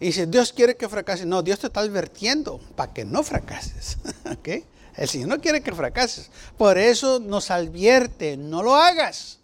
Y 0.00 0.06
dice, 0.06 0.26
Dios 0.26 0.52
quiere 0.52 0.76
que 0.76 0.88
fracase. 0.88 1.26
No, 1.26 1.42
Dios 1.42 1.58
te 1.58 1.66
está 1.66 1.80
advirtiendo 1.80 2.58
para 2.74 2.92
que 2.92 3.04
no 3.04 3.22
fracases. 3.22 3.98
¿Okay? 4.32 4.64
El 4.96 5.08
Señor 5.08 5.28
no 5.28 5.40
quiere 5.40 5.62
que 5.62 5.74
fracases. 5.74 6.30
Por 6.56 6.78
eso 6.78 7.20
nos 7.20 7.50
advierte, 7.50 8.38
no 8.38 8.62
lo 8.62 8.74
hagas. 8.74 9.38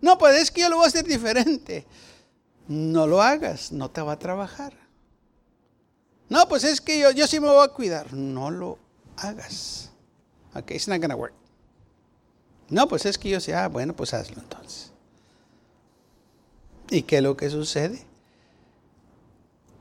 No, 0.00 0.18
pues 0.18 0.42
es 0.42 0.50
que 0.50 0.62
yo 0.62 0.68
lo 0.68 0.76
voy 0.76 0.86
a 0.86 0.88
hacer 0.88 1.04
diferente. 1.04 1.86
No 2.66 3.06
lo 3.06 3.22
hagas, 3.22 3.70
no 3.70 3.88
te 3.88 4.02
va 4.02 4.12
a 4.12 4.18
trabajar. 4.18 4.74
No, 6.28 6.48
pues 6.48 6.64
es 6.64 6.80
que 6.80 6.98
yo, 6.98 7.12
yo 7.12 7.28
sí 7.28 7.38
me 7.38 7.46
voy 7.46 7.64
a 7.64 7.68
cuidar. 7.68 8.12
No 8.12 8.50
lo 8.50 8.78
hagas. 9.16 9.90
Ok, 10.54 10.72
it's 10.72 10.88
not 10.88 11.00
gonna 11.00 11.14
work. 11.14 11.34
No, 12.68 12.88
pues 12.88 13.06
es 13.06 13.16
que 13.16 13.28
yo 13.28 13.38
sí, 13.38 13.52
ah, 13.52 13.68
bueno, 13.68 13.94
pues 13.94 14.12
hazlo 14.12 14.42
entonces. 14.42 14.90
¿Y 16.90 17.02
qué 17.02 17.18
es 17.18 17.22
lo 17.22 17.36
que 17.36 17.48
sucede? 17.50 18.04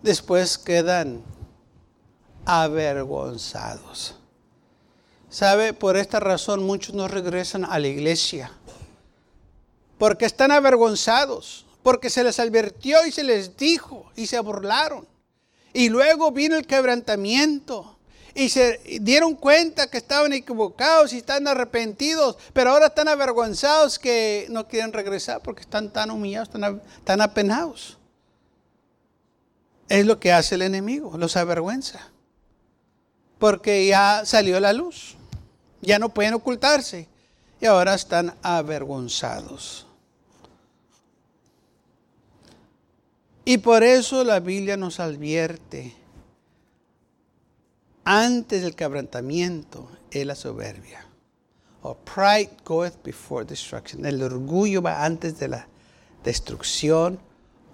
Después 0.06 0.60
quedan 0.60 1.24
avergonzados. 2.46 4.14
¿Sabe? 5.32 5.74
Por 5.74 5.98
esta 5.98 6.20
razón 6.20 6.64
muchos 6.64 6.94
no 6.94 7.08
regresan 7.08 7.66
a 7.66 7.80
la 7.80 7.88
iglesia 7.88 8.52
porque 9.98 10.26
están 10.26 10.52
avergonzados, 10.52 11.66
porque 11.82 12.12
se 12.12 12.24
les 12.24 12.40
advirtió 12.40 13.04
y 13.08 13.12
se 13.12 13.24
les 13.24 13.58
dijo 13.58 14.12
y 14.16 14.28
se 14.28 14.40
burlaron. 14.42 15.08
Y 15.74 15.90
luego 15.90 16.32
vino 16.32 16.56
el 16.56 16.68
quebrantamiento 16.68 17.98
y 18.36 18.50
se 18.50 18.80
dieron 19.02 19.34
cuenta 19.34 19.90
que 19.90 19.98
estaban 19.98 20.34
equivocados 20.34 21.14
y 21.14 21.18
están 21.18 21.48
arrepentidos, 21.48 22.38
pero 22.54 22.70
ahora 22.70 22.86
están 22.86 23.08
avergonzados 23.08 23.98
que 23.98 24.46
no 24.52 24.68
quieren 24.68 24.94
regresar 24.94 25.42
porque 25.42 25.62
están 25.62 25.92
tan 25.92 26.12
humillados, 26.12 26.52
tan, 26.52 26.80
tan 27.04 27.22
apenados. 27.22 27.98
Es 29.88 30.06
lo 30.06 30.20
que 30.20 30.32
hace 30.32 30.56
el 30.56 30.63
enemigo, 30.63 31.18
los 31.18 31.38
avergüenza. 31.38 32.00
Porque 33.38 33.86
ya 33.86 34.24
salió 34.25 34.60
la 34.60 34.74
luz, 34.74 35.15
ya 35.82 36.00
no 36.00 36.10
pueden 36.10 36.34
ocultarse 36.34 37.08
y 37.60 37.65
ahora 37.65 37.94
están 37.94 38.34
avergonzados. 38.42 39.86
Y 43.44 43.60
por 43.60 43.84
eso 43.84 44.24
la 44.24 44.39
Biblia 44.39 44.75
nos 44.75 45.00
advierte, 45.00 45.94
antes 48.04 48.63
del 48.63 48.75
quebrantamiento 48.75 49.89
es 50.10 50.25
la 50.25 50.36
soberbia. 50.36 51.06
O 51.84 51.96
pride 51.96 52.50
goeth 52.65 53.04
before 53.04 53.46
destruction. 53.46 54.06
El 54.06 54.24
orgullo 54.24 54.82
va 54.82 55.06
antes 55.06 55.38
de 55.38 55.50
la 55.50 55.68
destrucción 56.24 57.20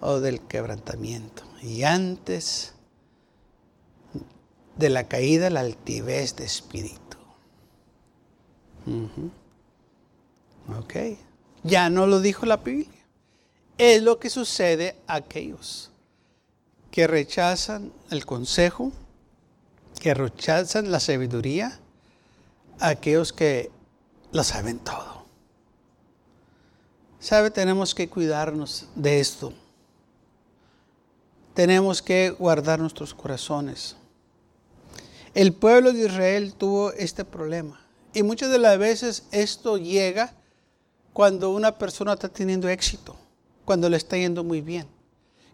o 0.02 0.20
del 0.20 0.42
quebrantamiento. 0.42 1.44
Y 1.62 1.84
antes 1.84 2.74
de 4.78 4.90
la 4.90 5.08
caída, 5.08 5.50
la 5.50 5.60
altivez 5.60 6.36
de 6.36 6.46
espíritu. 6.46 7.18
Ok. 10.80 10.96
Ya 11.64 11.90
no 11.90 12.08
lo 12.08 12.20
dijo 12.20 12.46
la 12.46 12.58
Biblia 12.58 13.02
es 13.82 14.04
lo 14.04 14.20
que 14.20 14.30
sucede 14.30 14.96
a 15.08 15.16
aquellos 15.16 15.90
que 16.92 17.08
rechazan 17.08 17.92
el 18.12 18.28
consejo, 18.28 18.92
que 20.00 20.14
rechazan 20.14 20.92
la 20.92 21.00
sabiduría, 21.00 21.80
aquellos 22.80 23.34
que 23.34 23.72
lo 24.32 24.44
saben 24.44 24.78
todo. 24.78 25.26
¿Sabe? 27.20 27.50
Tenemos 27.50 27.96
que 27.96 28.08
cuidarnos 28.08 28.88
de 28.94 29.20
esto. 29.20 29.52
Tenemos 31.54 32.02
que 32.02 32.30
guardar 32.32 32.80
nuestros 32.80 33.14
corazones. 33.14 33.96
El 35.34 35.54
pueblo 35.54 35.94
de 35.94 36.06
Israel 36.06 36.54
tuvo 36.54 36.92
este 36.94 37.26
problema. 37.26 37.80
Y 38.14 38.24
muchas 38.24 38.52
de 38.52 38.60
las 38.60 38.78
veces 38.78 39.24
esto 39.32 39.78
llega 39.78 40.34
cuando 41.14 41.52
una 41.52 41.78
persona 41.78 42.14
está 42.14 42.30
teniendo 42.30 42.68
éxito 42.68 43.16
cuando 43.66 43.90
le 43.90 43.98
está 43.98 44.18
yendo 44.18 44.44
muy 44.44 44.62
bien. 44.62 44.86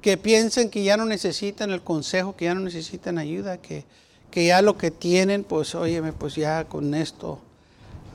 Que 0.02 0.18
piensen 0.18 0.70
que 0.70 0.84
ya 0.84 0.98
no 0.98 1.06
necesitan 1.06 1.72
el 1.72 1.84
consejo, 1.84 2.36
que 2.36 2.46
ya 2.46 2.56
no 2.56 2.62
necesitan 2.62 3.18
ayuda, 3.18 3.62
que, 3.62 3.86
que 4.32 4.48
ya 4.48 4.62
lo 4.62 4.78
que 4.78 4.92
tienen, 4.92 5.44
pues 5.44 5.76
óyeme, 5.76 6.14
pues 6.14 6.36
ya 6.36 6.66
con 6.66 6.94
esto 6.94 7.40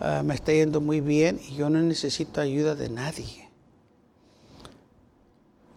ah, 0.00 0.22
me 0.24 0.34
está 0.34 0.52
yendo 0.52 0.80
muy 0.80 1.00
bien 1.00 1.40
y 1.48 1.54
yo 1.54 1.70
no 1.70 1.80
necesito 1.80 2.40
ayuda 2.40 2.74
de 2.74 2.88
nadie. 2.88 3.48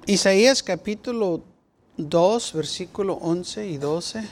Isaías 0.07 0.61
capítulo 0.63 1.43
2, 1.97 2.53
versículo 2.53 3.13
11 3.15 3.67
y 3.67 3.77
12. 3.77 4.27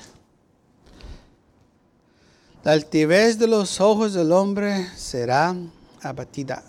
La 2.64 2.72
altivez 2.74 3.40
de 3.40 3.48
los 3.48 3.80
ojos 3.80 4.14
del 4.14 4.32
hombre 4.32 4.88
será 4.96 5.56
abatida. 6.02 6.64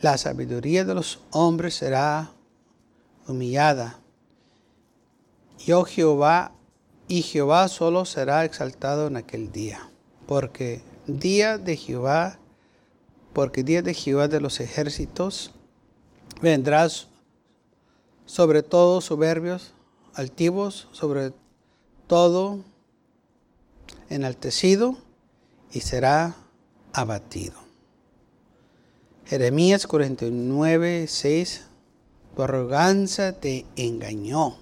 La 0.00 0.18
sabiduría 0.18 0.84
de 0.84 0.94
los 0.94 1.20
hombres 1.30 1.74
será 1.74 2.32
humillada. 3.26 3.98
Yo 5.58 5.84
Jehová 5.84 6.52
y 7.06 7.22
Jehová 7.22 7.68
solo 7.68 8.04
será 8.04 8.44
exaltado 8.44 9.08
en 9.08 9.16
aquel 9.16 9.52
día. 9.52 9.90
Porque 10.26 10.80
día 11.06 11.58
de 11.58 11.76
Jehová, 11.76 12.38
porque 13.32 13.62
día 13.64 13.82
de 13.82 13.94
Jehová 13.94 14.28
de 14.28 14.40
los 14.40 14.60
ejércitos, 14.60 15.52
vendrás 16.40 17.08
sobre 18.26 18.62
todo 18.62 19.00
soberbios, 19.00 19.74
altivos, 20.14 20.88
sobre 20.92 21.32
todo 22.06 22.60
enaltecido 24.08 24.96
y 25.72 25.80
será 25.80 26.34
abatido. 26.92 27.54
Jeremías 29.26 29.86
49, 29.86 31.06
6, 31.06 31.66
tu 32.34 32.42
arrogancia 32.42 33.38
te 33.38 33.64
engañó, 33.76 34.58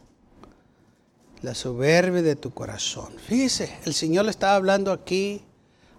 la 1.40 1.54
soberbia 1.54 2.20
de 2.22 2.36
tu 2.36 2.52
corazón. 2.52 3.14
Fíjese, 3.16 3.74
el 3.84 3.94
Señor 3.94 4.26
le 4.26 4.30
estaba 4.30 4.56
hablando 4.56 4.92
aquí 4.92 5.42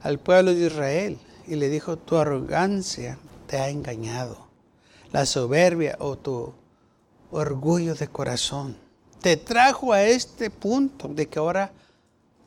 al 0.01 0.20
pueblo 0.20 0.53
de 0.53 0.68
Israel 0.68 1.18
y 1.48 1.56
le 1.56 1.70
dijo, 1.70 1.98
tu 1.98 2.18
arrogancia 2.18 3.18
te 3.48 3.58
ha 3.58 3.70
engañado, 3.70 4.48
la 5.12 5.25
soberbia 5.25 5.98
o 6.00 6.18
tu 6.18 6.53
orgullo 7.32 7.96
de 7.96 8.08
corazón 8.08 8.88
te 9.22 9.38
trajo 9.38 9.94
a 9.94 10.04
este 10.04 10.50
punto 10.50 11.08
de 11.08 11.28
que 11.28 11.40
ahora 11.40 11.72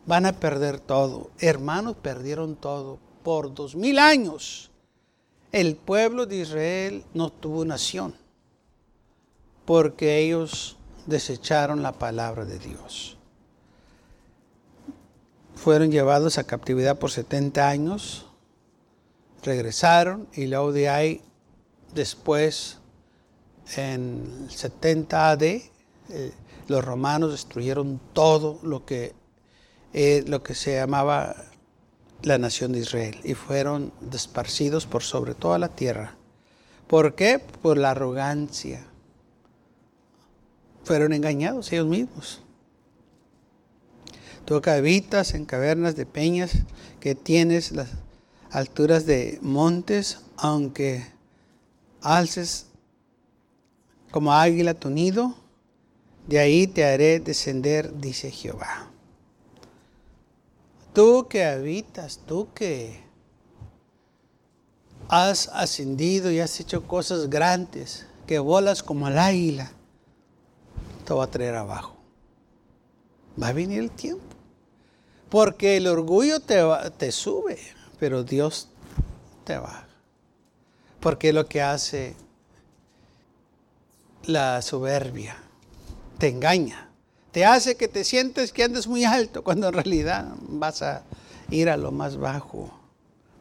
van 0.06 0.26
a 0.26 0.32
perder 0.32 0.80
todo. 0.80 1.30
Hermanos, 1.38 1.96
perdieron 2.00 2.56
todo. 2.56 2.98
Por 3.22 3.54
dos 3.54 3.76
mil 3.76 3.98
años 3.98 4.72
el 5.52 5.76
pueblo 5.76 6.24
de 6.24 6.36
Israel 6.36 7.04
no 7.12 7.30
tuvo 7.30 7.64
nación 7.64 8.14
porque 9.66 10.18
ellos 10.18 10.76
desecharon 11.06 11.82
la 11.82 11.92
palabra 11.92 12.44
de 12.44 12.58
Dios. 12.58 13.18
Fueron 15.54 15.90
llevados 15.90 16.38
a 16.38 16.44
captividad 16.44 16.98
por 16.98 17.10
70 17.10 17.68
años, 17.68 18.26
regresaron 19.42 20.26
y 20.32 20.46
luego 20.46 20.72
de 20.72 20.88
ahí, 20.88 21.20
después, 21.94 22.78
en 23.76 24.48
70 24.50 25.30
AD, 25.30 25.42
eh, 25.42 25.70
los 26.72 26.84
romanos 26.84 27.32
destruyeron 27.32 28.00
todo 28.14 28.58
lo 28.62 28.86
que, 28.86 29.14
eh, 29.92 30.24
lo 30.26 30.42
que 30.42 30.54
se 30.54 30.76
llamaba 30.76 31.36
la 32.22 32.38
nación 32.38 32.72
de 32.72 32.78
Israel 32.78 33.20
y 33.24 33.34
fueron 33.34 33.92
desparcidos 34.00 34.86
por 34.86 35.02
sobre 35.02 35.34
toda 35.34 35.58
la 35.58 35.68
tierra. 35.68 36.16
¿Por 36.86 37.14
qué? 37.14 37.38
Por 37.38 37.76
la 37.76 37.90
arrogancia. 37.90 38.86
Fueron 40.82 41.12
engañados 41.12 41.70
ellos 41.72 41.86
mismos. 41.86 42.40
Tú 44.46 44.60
que 44.62 44.70
habitas 44.70 45.34
en 45.34 45.44
cavernas 45.44 45.94
de 45.94 46.06
peñas, 46.06 46.52
que 47.00 47.14
tienes 47.14 47.72
las 47.72 47.90
alturas 48.50 49.04
de 49.04 49.38
montes, 49.42 50.22
aunque 50.36 51.06
alces 52.00 52.66
como 54.10 54.32
águila 54.32 54.74
tu 54.74 54.88
nido, 54.90 55.41
de 56.26 56.38
ahí 56.38 56.66
te 56.66 56.84
haré 56.84 57.20
descender, 57.20 57.98
dice 57.98 58.30
Jehová. 58.30 58.88
Tú 60.92 61.26
que 61.28 61.44
habitas, 61.44 62.20
tú 62.26 62.48
que 62.54 63.02
has 65.08 65.48
ascendido 65.48 66.30
y 66.30 66.40
has 66.40 66.60
hecho 66.60 66.86
cosas 66.86 67.28
grandes, 67.28 68.06
que 68.26 68.38
volas 68.38 68.82
como 68.82 69.08
el 69.08 69.18
águila, 69.18 69.72
te 71.04 71.14
va 71.14 71.24
a 71.24 71.30
traer 71.30 71.56
abajo. 71.56 71.96
Va 73.42 73.48
a 73.48 73.52
venir 73.52 73.80
el 73.80 73.90
tiempo. 73.90 74.22
Porque 75.28 75.78
el 75.78 75.86
orgullo 75.86 76.40
te, 76.40 76.60
te 76.98 77.10
sube, 77.10 77.58
pero 77.98 78.22
Dios 78.22 78.68
te 79.44 79.56
baja. 79.56 79.88
Porque 81.00 81.32
lo 81.32 81.46
que 81.46 81.62
hace 81.62 82.14
la 84.24 84.60
soberbia 84.62 85.41
te 86.22 86.28
engaña 86.28 86.92
te 87.32 87.46
hace 87.46 87.76
que 87.76 87.88
te 87.88 88.04
sientes 88.04 88.52
que 88.52 88.62
andes 88.62 88.86
muy 88.86 89.04
alto 89.04 89.42
cuando 89.44 89.66
en 89.68 89.74
realidad 89.74 90.34
vas 90.40 90.82
a 90.82 91.02
ir 91.50 91.68
a 91.68 91.76
lo 91.76 91.90
más 91.90 92.16
bajo. 92.16 92.70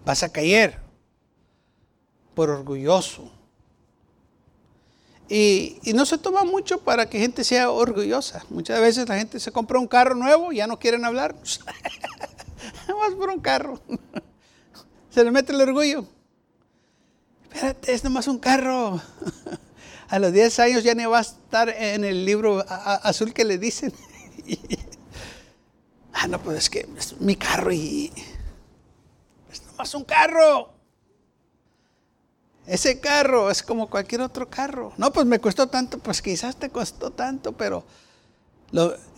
Vas 0.04 0.24
a 0.24 0.30
caer 0.30 0.80
por 2.34 2.50
orgulloso. 2.50 3.32
Y, 5.30 5.80
no 5.94 6.06
se 6.06 6.18
toma 6.18 6.44
mucho 6.44 6.82
para 6.82 7.08
que 7.08 7.20
gente 7.20 7.44
sea 7.44 7.70
orgullosa. 7.70 8.44
Muchas 8.50 8.82
veces 8.82 9.08
la 9.08 9.18
gente 9.18 9.40
se 9.40 9.52
compra 9.52 9.80
un 9.80 9.88
carro 9.88 10.16
nuevo 10.16 10.52
y 10.52 10.58
ya 10.58 10.68
no 10.68 10.80
quieren 10.80 11.06
hablar. 11.06 11.36
Vamos 12.88 13.16
por 13.16 13.30
un 13.30 13.40
carro. 13.40 13.80
se 15.10 15.24
le 15.24 15.32
mete 15.32 15.54
el 15.54 15.62
orgullo. 15.62 16.06
Espérate, 17.44 17.94
es 17.94 18.04
nomás 18.04 18.28
un 18.28 18.40
carro. 18.40 19.00
A 20.12 20.20
los 20.20 20.34
10 20.34 20.60
años 20.60 20.84
ya 20.84 20.94
no 20.94 21.10
va 21.10 21.20
a 21.20 21.22
estar 21.22 21.70
en 21.70 22.04
el 22.04 22.26
libro 22.26 22.64
azul 22.68 23.34
que 23.34 23.46
le 23.46 23.58
dicen. 23.58 23.94
ah, 26.14 26.28
no, 26.28 26.38
pues 26.42 26.58
es 26.58 26.70
que 26.70 26.86
es 26.98 27.20
mi 27.22 27.38
carro 27.38 27.72
y 27.72 28.12
es 29.50 29.66
nomás 29.66 29.96
un 29.96 30.04
carro. 30.04 30.74
Ese 32.68 33.00
carro 33.00 33.50
es 33.50 33.64
como 33.64 33.90
cualquier 33.90 34.20
otro 34.20 34.50
carro. 34.50 34.92
No, 34.98 35.14
pues 35.14 35.26
me 35.26 35.40
costó 35.40 35.68
tanto, 35.68 35.98
pues 36.00 36.22
quizás 36.22 36.58
te 36.58 36.70
costó 36.70 37.12
tanto, 37.12 37.54
pero 37.54 37.86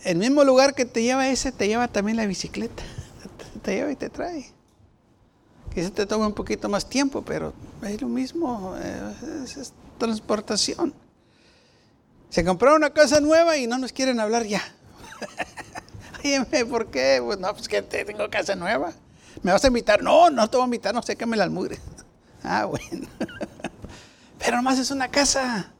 el 0.04 0.16
mismo 0.16 0.44
lugar 0.44 0.76
que 0.76 0.84
te 0.84 1.02
lleva 1.02 1.28
ese, 1.28 1.50
te 1.50 1.66
lleva 1.66 1.88
también 1.88 2.18
la 2.18 2.26
bicicleta. 2.26 2.84
Te 3.62 3.74
lleva 3.74 3.90
y 3.90 3.96
te 3.96 4.10
trae. 4.10 4.46
Quizás 5.74 5.90
te 5.90 6.06
toma 6.06 6.28
un 6.28 6.34
poquito 6.34 6.68
más 6.68 6.88
tiempo, 6.88 7.22
pero 7.22 7.52
es 7.82 8.00
lo 8.00 8.06
mismo. 8.06 8.76
Eh, 8.78 9.42
es, 9.44 9.72
transportación. 9.98 10.94
Se 12.30 12.44
compraron 12.44 12.78
una 12.78 12.90
casa 12.90 13.20
nueva 13.20 13.56
y 13.56 13.66
no 13.66 13.78
nos 13.78 13.92
quieren 13.92 14.20
hablar 14.20 14.44
ya. 14.44 14.62
Oye, 16.24 16.64
¿por 16.64 16.90
qué? 16.90 17.20
Pues 17.24 17.38
no, 17.38 17.52
pues 17.52 17.68
que 17.68 17.82
tengo 17.82 18.28
casa 18.30 18.56
nueva. 18.56 18.92
¿Me 19.42 19.52
vas 19.52 19.64
a 19.64 19.68
invitar? 19.68 20.02
No, 20.02 20.30
no 20.30 20.48
te 20.48 20.56
voy 20.56 20.64
a 20.64 20.66
invitar, 20.66 20.94
no 20.94 21.02
sé 21.02 21.16
qué 21.16 21.26
me 21.26 21.36
la 21.36 21.44
almugre. 21.44 21.78
Ah, 22.46 22.66
bueno. 22.66 23.08
Pero 24.38 24.58
nomás 24.58 24.78
es 24.78 24.90
una 24.90 25.08
casa. 25.10 25.72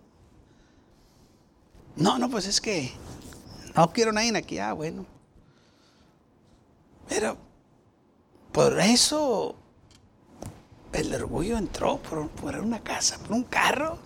No, 1.94 2.18
no, 2.18 2.30
pues 2.30 2.46
es 2.46 2.58
que 2.58 2.90
no 3.76 3.92
quiero 3.92 4.12
nadie 4.12 4.34
aquí. 4.34 4.58
Ah, 4.58 4.72
bueno. 4.72 5.04
Pero 7.06 7.36
por 8.50 8.80
eso 8.80 9.56
el 10.94 11.14
orgullo 11.14 11.58
entró 11.58 11.98
por, 11.98 12.28
por 12.30 12.56
una 12.56 12.80
casa, 12.80 13.18
por 13.18 13.32
un 13.32 13.44
carro. 13.44 13.98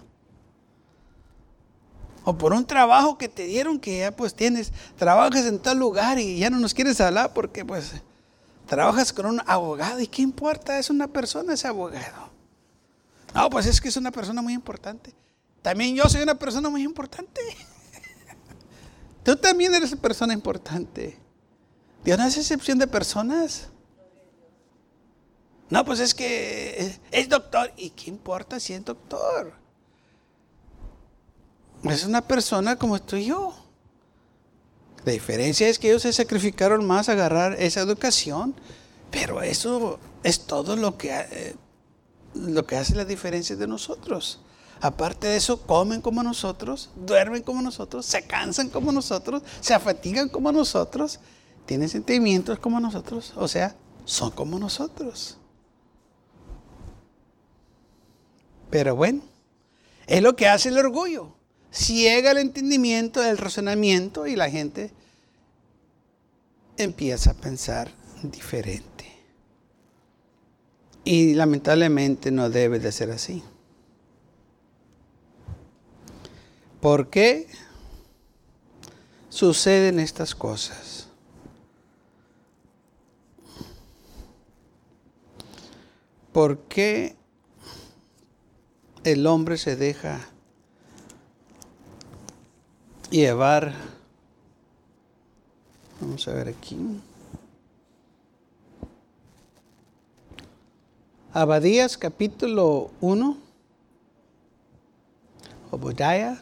O 2.25 2.37
por 2.37 2.53
un 2.53 2.67
trabajo 2.67 3.17
que 3.17 3.29
te 3.29 3.45
dieron 3.45 3.79
que 3.79 4.01
ya 4.01 4.15
pues 4.15 4.35
tienes, 4.35 4.73
trabajas 4.97 5.47
en 5.47 5.59
tal 5.59 5.79
lugar 5.79 6.19
y 6.19 6.39
ya 6.39 6.51
no 6.51 6.59
nos 6.59 6.75
quieres 6.75 7.01
hablar 7.01 7.33
porque 7.33 7.65
pues 7.65 7.93
trabajas 8.67 9.13
con 9.13 9.27
un 9.27 9.43
abogado. 9.47 10.01
¿Y 10.01 10.07
qué 10.07 10.23
importa? 10.23 10.79
Es 10.79 10.91
una 10.91 11.09
persona 11.09 11.55
ese 11.55 11.69
abogado. 11.69 12.31
No, 13.35 13.49
pues 13.51 13.67
es 13.67 13.81
que 13.81 13.89
es 13.89 13.97
una 13.97 14.11
persona 14.11 14.43
muy 14.43 14.53
importante. 14.53 15.15
También 15.63 15.95
yo 15.95 16.05
soy 16.09 16.23
una 16.23 16.35
persona 16.35 16.69
muy 16.69 16.83
importante. 16.83 17.41
Tú 19.25 19.37
también 19.37 19.75
eres 19.75 19.93
una 19.93 20.01
persona 20.01 20.35
importante. 20.35 21.19
Dios 22.05 22.19
no 22.19 22.25
hace 22.25 22.41
excepción 22.41 22.79
de 22.79 22.87
personas. 22.87 23.69
No, 25.71 25.85
pues 25.85 26.01
es 26.01 26.15
que 26.15 26.97
es 27.11 27.29
doctor. 27.29 27.73
¿Y 27.77 27.91
qué 27.91 28.11
importa 28.11 28.59
si 28.59 28.73
es 28.73 28.85
doctor? 28.85 29.53
Es 31.85 32.05
una 32.05 32.23
persona 32.23 32.77
como 32.77 33.01
tú 33.01 33.17
y 33.17 33.27
yo. 33.27 33.55
La 35.05 35.13
diferencia 35.13 35.69
es 35.69 35.79
que 35.79 35.89
ellos 35.89 36.03
se 36.03 36.13
sacrificaron 36.13 36.85
más 36.85 37.09
a 37.09 37.13
agarrar 37.13 37.55
esa 37.61 37.81
educación, 37.81 38.55
pero 39.11 39.43
eso 39.43 39.99
es 40.23 40.41
todo 40.41 40.77
lo 40.77 40.99
que, 40.99 41.11
eh, 41.15 41.55
lo 42.35 42.67
que 42.67 42.77
hace 42.77 42.95
la 42.95 43.05
diferencia 43.05 43.57
de 43.57 43.67
nosotros. 43.67 44.41
Aparte 44.81 45.29
de 45.29 45.37
eso, 45.37 45.63
comen 45.63 46.01
como 46.01 46.23
nosotros, 46.23 46.91
duermen 46.95 47.43
como 47.43 47.63
nosotros, 47.63 48.07
se 48.07 48.27
cansan 48.27 48.69
como 48.69 48.93
nosotros, 48.93 49.43
se 49.61 49.75
afatigan 49.75 50.29
como 50.29 50.53
nosotros, 50.53 51.21
tienen 51.65 51.89
sentimientos 51.89 52.59
como 52.59 52.79
nosotros, 52.79 53.33
o 53.37 53.49
sea, 53.49 53.77
son 54.05 54.31
como 54.31 54.59
nosotros. 54.59 55.38
Pero 58.71 58.97
bueno, 58.97 59.23
es 60.07 60.23
lo 60.23 60.37
que 60.37 60.49
hace 60.49 60.69
el 60.69 60.79
orgullo. 60.79 61.35
Ciega 61.71 62.31
el 62.31 62.39
entendimiento, 62.39 63.23
el 63.23 63.39
razonamiento 63.39 64.27
y 64.27 64.37
la 64.37 64.51
gente 64.51 64.93
empieza 66.77 67.33
a 67.33 67.35
pensar 67.35 67.91
diferente. 68.23 69.05
Y 71.05 71.35
lamentablemente 71.35 72.31
no 72.31 72.51
debe 72.51 72.79
de 72.79 72.93
ser 72.93 73.11
así. 73.11 73.43
¿Por 76.81 77.11
qué 77.11 77.49
suceden 79.29 79.99
estas 79.99 80.35
cosas? 80.35 81.09
¿Por 86.33 86.61
qué 86.69 87.17
el 89.05 89.27
hombre 89.27 89.59
se 89.59 89.77
deja 89.77 90.21
llevar? 93.11 93.75
Vamos 96.01 96.27
a 96.29 96.33
ver 96.33 96.49
aquí. 96.49 96.77
Abadías 101.33 101.99
capítulo 101.99 102.91
1. 103.01 103.37
Obadiah 105.71 106.41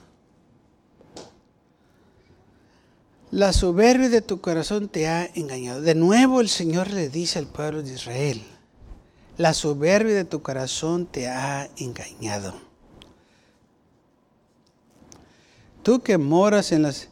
La 3.33 3.53
soberbia 3.53 4.09
de 4.09 4.23
tu 4.23 4.41
corazón 4.41 4.89
te 4.89 5.09
ha 5.09 5.27
engañado. 5.35 5.81
De 5.81 5.95
nuevo 5.95 6.41
el 6.41 6.49
Señor 6.49 6.91
le 6.93 7.09
dice 7.09 7.39
al 7.39 7.47
pueblo 7.47 7.83
de 7.83 7.93
Israel, 7.93 8.43
la 9.37 9.53
soberbia 9.53 10.15
de 10.15 10.25
tu 10.25 10.43
corazón 10.43 11.07
te 11.07 11.29
ha 11.29 11.69
engañado. 11.77 12.55
Tú 15.83 16.01
que 16.01 16.19
moras 16.19 16.73
en 16.73 16.83
las 16.83 17.09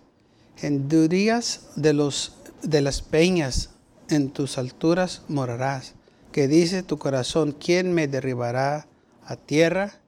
hendurías 0.59 1.69
de, 1.77 1.93
los, 1.93 2.37
de 2.63 2.81
las 2.81 3.03
peñas, 3.03 3.71
en 4.09 4.31
tus 4.31 4.59
alturas 4.59 5.23
morarás. 5.29 5.95
Que 6.33 6.49
dice 6.49 6.83
tu 6.83 6.99
corazón, 6.99 7.53
¿quién 7.53 7.93
me 7.93 8.09
derribará 8.09 8.89
a 9.25 9.37
tierra? 9.37 10.01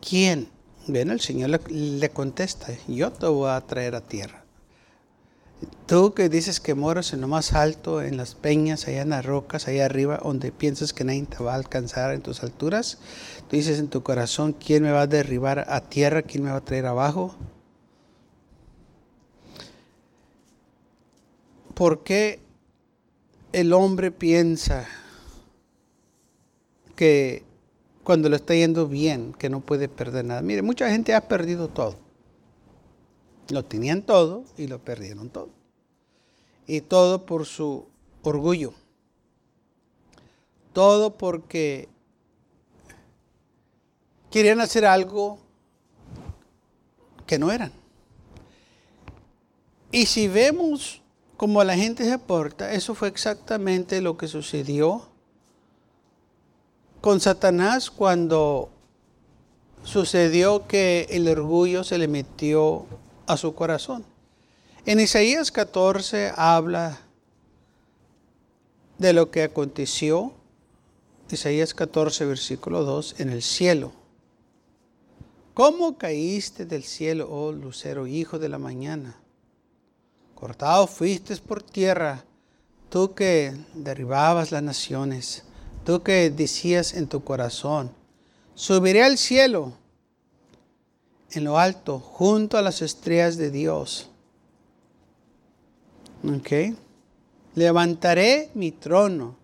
¿Quién? 0.00 0.48
Bueno, 0.88 1.12
el 1.12 1.20
Señor 1.20 1.50
le, 1.50 1.60
le 1.68 2.10
contesta, 2.10 2.66
yo 2.88 3.12
te 3.12 3.26
voy 3.26 3.50
a 3.50 3.60
traer 3.60 3.94
a 3.94 4.00
tierra. 4.00 4.37
Tú 5.86 6.12
que 6.12 6.28
dices 6.28 6.60
que 6.60 6.74
moras 6.74 7.14
en 7.14 7.22
lo 7.22 7.28
más 7.28 7.54
alto, 7.54 8.02
en 8.02 8.18
las 8.18 8.34
peñas, 8.34 8.86
allá 8.86 9.02
en 9.02 9.08
las 9.08 9.24
rocas, 9.24 9.66
allá 9.68 9.86
arriba, 9.86 10.20
donde 10.22 10.52
piensas 10.52 10.92
que 10.92 11.02
nadie 11.02 11.24
te 11.24 11.42
va 11.42 11.52
a 11.52 11.56
alcanzar 11.56 12.12
en 12.12 12.20
tus 12.20 12.42
alturas, 12.42 12.98
tú 13.48 13.56
dices 13.56 13.78
en 13.78 13.88
tu 13.88 14.02
corazón, 14.02 14.52
¿quién 14.52 14.82
me 14.82 14.92
va 14.92 15.02
a 15.02 15.06
derribar 15.06 15.64
a 15.68 15.80
tierra? 15.80 16.22
¿Quién 16.22 16.44
me 16.44 16.50
va 16.50 16.58
a 16.58 16.64
traer 16.64 16.86
abajo? 16.86 17.34
¿Por 21.74 22.02
qué 22.02 22.40
el 23.52 23.72
hombre 23.72 24.10
piensa 24.10 24.86
que 26.96 27.44
cuando 28.04 28.28
le 28.28 28.36
está 28.36 28.54
yendo 28.54 28.88
bien, 28.88 29.32
que 29.32 29.48
no 29.48 29.60
puede 29.60 29.88
perder 29.88 30.26
nada? 30.26 30.42
Mire, 30.42 30.60
mucha 30.62 30.90
gente 30.90 31.14
ha 31.14 31.28
perdido 31.28 31.68
todo. 31.68 32.07
Lo 33.50 33.64
tenían 33.64 34.02
todo 34.02 34.44
y 34.56 34.66
lo 34.66 34.78
perdieron 34.78 35.30
todo. 35.30 35.50
Y 36.66 36.82
todo 36.82 37.24
por 37.24 37.46
su 37.46 37.86
orgullo. 38.22 38.74
Todo 40.72 41.16
porque 41.16 41.88
querían 44.30 44.60
hacer 44.60 44.84
algo 44.84 45.38
que 47.26 47.38
no 47.38 47.50
eran. 47.50 47.72
Y 49.90 50.06
si 50.06 50.28
vemos 50.28 51.00
cómo 51.36 51.64
la 51.64 51.76
gente 51.76 52.04
se 52.04 52.18
porta, 52.18 52.72
eso 52.72 52.94
fue 52.94 53.08
exactamente 53.08 54.02
lo 54.02 54.18
que 54.18 54.28
sucedió 54.28 55.08
con 57.00 57.20
Satanás 57.20 57.90
cuando 57.90 58.70
sucedió 59.84 60.66
que 60.66 61.06
el 61.10 61.28
orgullo 61.28 61.84
se 61.84 61.96
le 61.96 62.08
metió 62.08 62.86
a 63.28 63.36
su 63.36 63.54
corazón. 63.54 64.04
En 64.86 64.98
Isaías 64.98 65.52
14 65.52 66.32
habla 66.34 66.98
de 68.96 69.12
lo 69.12 69.30
que 69.30 69.42
aconteció, 69.42 70.32
Isaías 71.30 71.74
14, 71.74 72.24
versículo 72.24 72.84
2, 72.84 73.16
en 73.18 73.30
el 73.30 73.42
cielo. 73.42 73.92
¿Cómo 75.52 75.98
caíste 75.98 76.64
del 76.64 76.84
cielo, 76.84 77.28
oh 77.30 77.52
lucero, 77.52 78.06
hijo 78.06 78.38
de 78.38 78.48
la 78.48 78.58
mañana? 78.58 79.20
Cortado 80.34 80.86
fuiste 80.86 81.36
por 81.36 81.62
tierra, 81.62 82.24
tú 82.88 83.14
que 83.14 83.54
derribabas 83.74 84.52
las 84.52 84.62
naciones, 84.62 85.42
tú 85.84 86.02
que 86.02 86.30
decías 86.30 86.94
en 86.94 87.08
tu 87.08 87.22
corazón, 87.22 87.92
subiré 88.54 89.02
al 89.02 89.18
cielo 89.18 89.74
en 91.32 91.44
lo 91.44 91.58
alto, 91.58 91.98
junto 91.98 92.56
a 92.56 92.62
las 92.62 92.82
estrellas 92.82 93.36
de 93.36 93.50
Dios. 93.50 94.10
Levantaré 97.54 98.50
mi 98.54 98.72
trono 98.72 99.36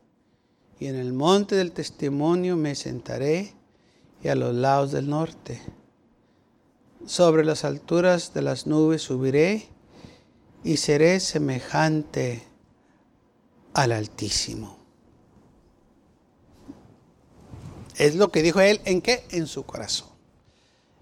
y 0.78 0.86
en 0.86 0.96
el 0.96 1.12
monte 1.12 1.56
del 1.56 1.72
testimonio 1.72 2.56
me 2.56 2.74
sentaré 2.74 3.54
y 4.22 4.28
a 4.28 4.34
los 4.34 4.54
lados 4.54 4.92
del 4.92 5.08
norte. 5.08 5.60
Sobre 7.06 7.44
las 7.44 7.64
alturas 7.64 8.32
de 8.32 8.42
las 8.42 8.66
nubes 8.66 9.02
subiré 9.02 9.66
y 10.62 10.78
seré 10.78 11.20
semejante 11.20 12.44
al 13.74 13.92
Altísimo. 13.92 14.78
Es 17.96 18.14
lo 18.16 18.30
que 18.32 18.42
dijo 18.42 18.60
él, 18.60 18.80
¿en 18.84 19.02
qué? 19.02 19.24
En 19.30 19.46
su 19.46 19.64
corazón. 19.64 20.13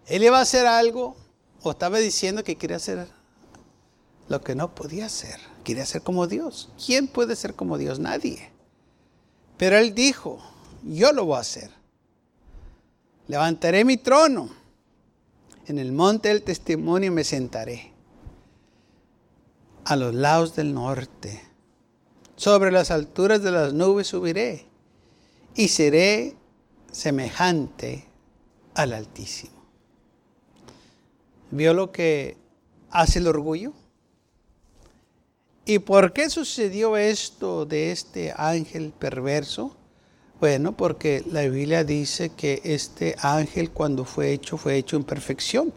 Él 0.07 0.23
iba 0.23 0.39
a 0.39 0.43
hacer 0.43 0.67
algo 0.67 1.17
o 1.63 1.71
estaba 1.71 1.99
diciendo 1.99 2.43
que 2.43 2.57
quería 2.57 2.77
hacer 2.77 3.09
lo 4.29 4.41
que 4.41 4.55
no 4.55 4.75
podía 4.75 5.07
hacer. 5.07 5.39
Quería 5.65 5.87
ser 5.87 6.03
como 6.03 6.27
Dios. 6.27 6.71
¿Quién 6.85 7.07
puede 7.07 7.37
ser 7.37 7.55
como 7.55 7.79
Dios? 7.79 7.99
Nadie. 7.99 8.51
Pero 9.59 9.77
él 9.77 9.95
dijo, 9.95 10.41
yo 10.83 11.13
lo 11.13 11.25
voy 11.25 11.37
a 11.37 11.41
hacer. 11.41 11.71
Levantaré 13.29 13.85
mi 13.85 13.97
trono. 13.97 14.51
En 15.67 15.79
el 15.79 15.93
monte 15.93 16.29
del 16.29 16.43
testimonio 16.43 17.13
me 17.13 17.25
sentaré. 17.25 17.93
A 19.85 19.97
los 19.97 20.15
lados 20.15 20.57
del 20.57 20.75
norte. 20.75 21.43
Sobre 22.37 22.73
las 22.73 22.91
alturas 22.91 23.43
de 23.43 23.53
las 23.53 23.73
nubes 23.73 24.09
subiré. 24.09 24.67
Y 25.55 25.69
seré 25.69 26.35
semejante 26.91 28.07
al 28.75 28.95
Altísimo. 28.95 29.52
¿Vio 31.53 31.75
lo 31.75 31.93
que 31.93 32.39
hace 32.91 33.19
el 33.19 33.27
orgullo? 33.27 33.75
¿Y 35.67 35.81
por 35.81 36.15
qué 36.15 36.31
sucedió 36.31 36.97
esto 36.97 37.67
de 37.67 37.93
este 37.93 38.33
ángel 38.35 38.91
perverso? 38.99 39.77
Bueno, 40.41 40.75
porque 40.75 41.23
la 41.31 41.43
Biblia 41.43 41.85
dice 41.85 42.31
que 42.31 42.63
este 42.65 43.17
ángel 43.21 43.71
cuando 43.71 44.07
fue 44.07 44.33
hecho 44.33 44.57
fue 44.57 44.79
hecho 44.79 44.97
en 44.97 45.05
perfección. 45.05 45.75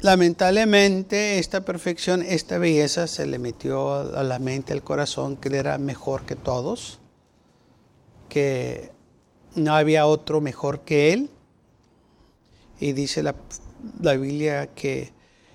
Lamentablemente 0.00 1.38
esta 1.38 1.64
perfección, 1.64 2.20
esta 2.20 2.58
belleza 2.58 3.06
se 3.06 3.24
le 3.24 3.38
metió 3.38 3.94
a 3.94 4.22
la 4.22 4.38
mente, 4.38 4.74
al 4.74 4.84
corazón, 4.84 5.38
que 5.38 5.48
él 5.48 5.54
era 5.54 5.78
mejor 5.78 6.26
que 6.26 6.36
todos, 6.36 6.98
que 8.28 8.92
no 9.54 9.74
había 9.74 10.06
otro 10.06 10.42
mejor 10.42 10.80
que 10.80 11.14
él 11.14 11.30
y 12.84 12.92
dice 12.92 13.22
la, 13.22 13.34
Biblia 14.12 14.66
que 14.74 15.10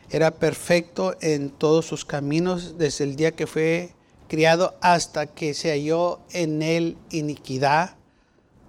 era 0.09 0.31
perfecto 0.31 1.15
en 1.21 1.51
todos 1.51 1.85
sus 1.85 2.03
caminos 2.03 2.79
desde 2.79 3.03
el 3.03 3.15
día 3.15 3.35
que 3.35 3.45
fue 3.45 3.91
criado 4.27 4.75
hasta 4.81 5.27
que 5.27 5.53
se 5.53 5.69
halló 5.69 6.21
en 6.31 6.63
él 6.63 6.97
iniquidad, 7.11 7.97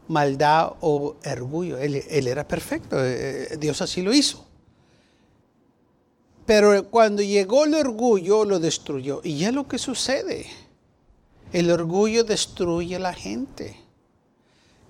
maldad 0.08 0.74
o 0.80 1.16
orgullo. 1.24 1.78
Él, 1.78 2.04
él, 2.10 2.26
era 2.28 2.46
perfecto, 2.46 3.02
eh, 3.02 3.56
Dios 3.58 3.80
así 3.80 4.02
lo 4.02 4.12
hizo. 4.12 4.46
Pero 6.44 6.90
cuando 6.90 7.22
llegó 7.22 7.64
el 7.64 7.72
orgullo 7.72 8.44
lo 8.44 8.60
destruyó. 8.60 9.22
Y 9.24 9.38
ya 9.38 9.52
lo 9.52 9.68
que 9.68 9.78
sucede, 9.78 10.44
el 11.54 11.70
orgullo 11.70 12.24
destruye 12.24 12.96
a 12.96 12.98
la 12.98 13.14
gente 13.14 13.74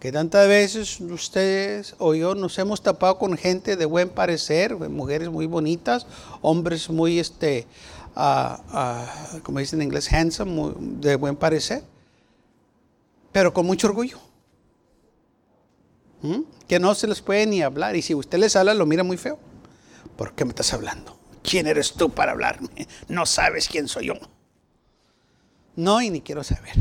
que 0.01 0.11
tantas 0.11 0.49
veces 0.49 0.99
ustedes 1.01 1.95
o 1.99 2.15
yo 2.15 2.35
nos 2.35 2.59
hemos 2.59 2.83
tapado 2.83 3.19
con 3.19 3.37
gente 3.37 3.77
de 3.77 3.85
buen 3.85 4.09
parecer, 4.09 4.75
mujeres 4.75 5.29
muy 5.29 5.45
bonitas, 5.45 6.07
hombres 6.41 6.89
muy 6.89 7.19
este, 7.19 7.67
como 9.43 9.59
dicen 9.59 9.81
en 9.81 9.89
inglés, 9.89 10.11
handsome, 10.11 10.73
de 10.79 11.17
buen 11.17 11.37
parecer, 11.37 11.85
pero 13.31 13.53
con 13.53 13.67
mucho 13.67 13.89
orgullo. 13.89 14.19
¿Mm? 16.23 16.41
Que 16.67 16.79
no 16.79 16.95
se 16.95 17.07
les 17.07 17.21
puede 17.21 17.47
ni 17.47 17.63
hablar. 17.63 17.97
Y 17.97 18.03
si 18.03 18.15
usted 18.15 18.39
les 18.39 18.57
habla, 18.57 18.75
lo 18.75 18.87
mira 18.87 19.03
muy 19.03 19.17
feo. 19.17 19.39
¿Por 20.17 20.35
qué 20.35 20.45
me 20.45 20.51
estás 20.51 20.73
hablando? 20.73 21.19
¿Quién 21.43 21.67
eres 21.67 21.95
tú 21.95 22.11
para 22.11 22.33
hablarme? 22.33 22.69
No 23.09 23.27
sabes 23.27 23.69
quién 23.69 23.89
soy 23.89 24.07
yo. 24.07 24.15
No, 25.77 26.03
y 26.03 26.11
ni 26.11 26.21
quiero 26.21 26.43
saber. 26.45 26.75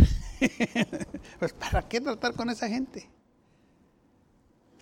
Pues, 1.40 1.54
¿para 1.54 1.88
qué 1.88 2.02
tratar 2.02 2.34
con 2.34 2.50
esa 2.50 2.68
gente? 2.68 3.10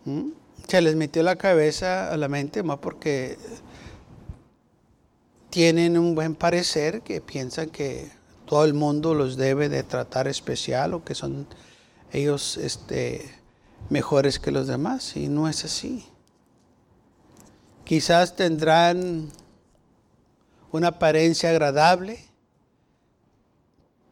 ¿Mm? 0.05 0.29
Se 0.67 0.81
les 0.81 0.95
metió 0.95 1.23
la 1.23 1.35
cabeza 1.35 2.11
a 2.11 2.17
la 2.17 2.27
mente 2.27 2.63
más 2.63 2.79
porque 2.79 3.37
tienen 5.49 5.97
un 5.97 6.15
buen 6.15 6.35
parecer 6.35 7.01
que 7.01 7.21
piensan 7.21 7.69
que 7.69 8.09
todo 8.45 8.65
el 8.65 8.73
mundo 8.73 9.13
los 9.13 9.37
debe 9.37 9.69
de 9.69 9.83
tratar 9.83 10.27
especial 10.27 10.93
o 10.93 11.03
que 11.03 11.15
son 11.15 11.47
ellos 12.11 12.57
este, 12.57 13.29
mejores 13.89 14.39
que 14.39 14.51
los 14.51 14.67
demás 14.67 15.15
y 15.15 15.27
no 15.27 15.47
es 15.49 15.65
así. 15.65 16.05
Quizás 17.83 18.35
tendrán 18.35 19.29
una 20.71 20.89
apariencia 20.89 21.49
agradable, 21.49 22.19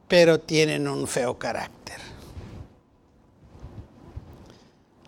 pero 0.08 0.40
tienen 0.40 0.88
un 0.88 1.08
feo 1.08 1.38
carácter. 1.38 2.00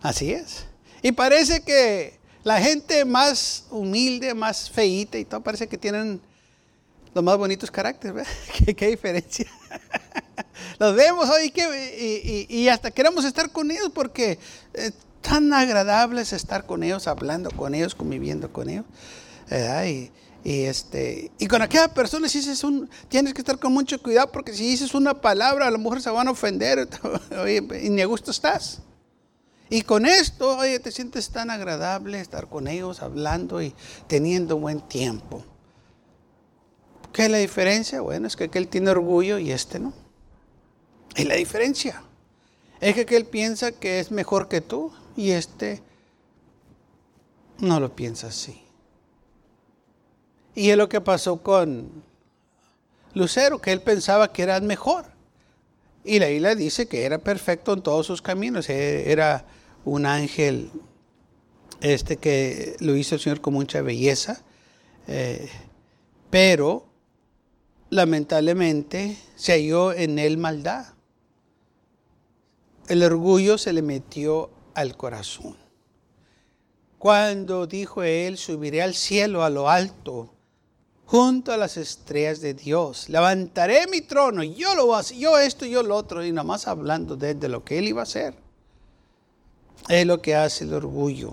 Así 0.02 0.32
es. 0.32 0.66
Y 1.02 1.12
parece 1.12 1.62
que 1.62 2.18
la 2.44 2.60
gente 2.60 3.04
más 3.04 3.66
humilde, 3.70 4.34
más 4.34 4.70
feíta 4.70 5.18
y 5.18 5.24
todo, 5.24 5.42
parece 5.42 5.66
que 5.66 5.78
tienen 5.78 6.20
los 7.14 7.24
más 7.24 7.36
bonitos 7.36 7.70
caracteres. 7.70 8.26
¿Qué, 8.76 8.86
diferencia? 8.88 9.46
los 10.78 10.94
vemos 10.94 11.28
hoy 11.28 11.52
y, 12.48 12.68
hasta 12.68 12.90
queremos 12.90 13.24
estar 13.24 13.50
con 13.50 13.70
ellos 13.70 13.90
porque 13.94 14.38
es 14.72 14.92
tan 15.20 15.52
agradables 15.52 16.32
estar 16.32 16.64
con 16.64 16.82
ellos, 16.82 17.06
hablando 17.06 17.50
con 17.50 17.74
ellos, 17.74 17.94
conviviendo 17.94 18.52
con 18.52 18.68
ellos. 18.68 18.84
Y, 19.86 20.10
y, 20.44 20.62
este, 20.62 21.30
y 21.38 21.46
con 21.46 21.62
aquella 21.62 21.88
persona 21.88 22.28
si 22.28 22.38
dices 22.38 22.62
un, 22.64 22.88
tienes 23.08 23.34
que 23.34 23.40
estar 23.40 23.58
con 23.58 23.72
mucho 23.72 24.00
cuidado 24.00 24.30
porque 24.30 24.52
si 24.52 24.68
dices 24.68 24.94
una 24.94 25.20
palabra 25.20 25.66
a 25.66 25.70
lo 25.70 25.78
mejor 25.78 26.00
se 26.00 26.10
van 26.10 26.28
a 26.28 26.30
ofender 26.30 26.88
y 27.82 27.90
ni 27.90 28.02
a 28.02 28.06
gusto 28.06 28.30
estás. 28.30 28.80
Y 29.70 29.82
con 29.82 30.06
esto, 30.06 30.56
oye, 30.56 30.78
te 30.78 30.90
sientes 30.90 31.28
tan 31.28 31.50
agradable 31.50 32.20
estar 32.20 32.48
con 32.48 32.68
ellos, 32.68 33.02
hablando 33.02 33.60
y 33.60 33.74
teniendo 34.06 34.56
buen 34.56 34.80
tiempo. 34.80 35.44
¿Qué 37.12 37.26
es 37.26 37.30
la 37.30 37.38
diferencia? 37.38 38.00
Bueno, 38.00 38.26
es 38.26 38.36
que 38.36 38.44
aquel 38.44 38.68
tiene 38.68 38.90
orgullo 38.90 39.38
y 39.38 39.52
este 39.52 39.78
no. 39.78 39.92
Y 41.16 41.24
la 41.24 41.34
diferencia 41.34 42.02
es 42.80 42.94
que 42.94 43.02
aquel 43.02 43.26
piensa 43.26 43.72
que 43.72 44.00
es 44.00 44.10
mejor 44.10 44.48
que 44.48 44.60
tú 44.60 44.92
y 45.16 45.32
este 45.32 45.82
no 47.58 47.80
lo 47.80 47.94
piensa 47.94 48.28
así. 48.28 48.62
Y 50.58 50.70
es 50.70 50.76
lo 50.76 50.88
que 50.88 51.00
pasó 51.00 51.40
con 51.40 52.02
Lucero, 53.14 53.60
que 53.60 53.70
él 53.70 53.80
pensaba 53.80 54.32
que 54.32 54.42
era 54.42 54.58
mejor. 54.58 55.04
Y 56.02 56.18
la 56.18 56.30
isla 56.30 56.56
dice 56.56 56.88
que 56.88 57.04
era 57.04 57.18
perfecto 57.18 57.74
en 57.74 57.82
todos 57.82 58.08
sus 58.08 58.20
caminos. 58.20 58.68
E-, 58.68 59.12
era 59.12 59.46
un 59.84 60.04
ángel 60.04 60.72
este 61.80 62.16
que 62.16 62.74
lo 62.80 62.96
hizo 62.96 63.14
el 63.14 63.20
Señor 63.20 63.40
con 63.40 63.54
mucha 63.54 63.82
belleza. 63.82 64.42
Eh, 65.06 65.48
pero 66.28 66.88
lamentablemente 67.90 69.16
se 69.36 69.52
halló 69.52 69.92
en 69.92 70.18
él 70.18 70.38
maldad. 70.38 70.86
El 72.88 73.04
orgullo 73.04 73.58
se 73.58 73.72
le 73.72 73.82
metió 73.82 74.50
al 74.74 74.96
corazón. 74.96 75.56
Cuando 76.98 77.68
dijo 77.68 78.02
él, 78.02 78.36
subiré 78.36 78.82
al 78.82 78.94
cielo 78.96 79.44
a 79.44 79.50
lo 79.50 79.70
alto, 79.70 80.34
junto 81.08 81.52
a 81.52 81.56
las 81.56 81.78
estrellas 81.78 82.42
de 82.42 82.52
Dios, 82.52 83.08
levantaré 83.08 83.86
mi 83.86 84.02
trono, 84.02 84.42
yo 84.42 84.74
lo 84.74 84.88
voy 84.88 84.96
a 84.96 84.98
hacer, 84.98 85.16
yo 85.16 85.38
esto, 85.38 85.64
yo 85.64 85.82
lo 85.82 85.96
otro, 85.96 86.22
y 86.22 86.32
nada 86.32 86.44
más 86.44 86.68
hablando 86.68 87.16
de, 87.16 87.34
de 87.34 87.48
lo 87.48 87.64
que 87.64 87.78
él 87.78 87.88
iba 87.88 88.00
a 88.00 88.02
hacer. 88.02 88.34
Es 89.88 90.04
lo 90.04 90.20
que 90.20 90.34
hace 90.34 90.64
el 90.64 90.74
orgullo. 90.74 91.32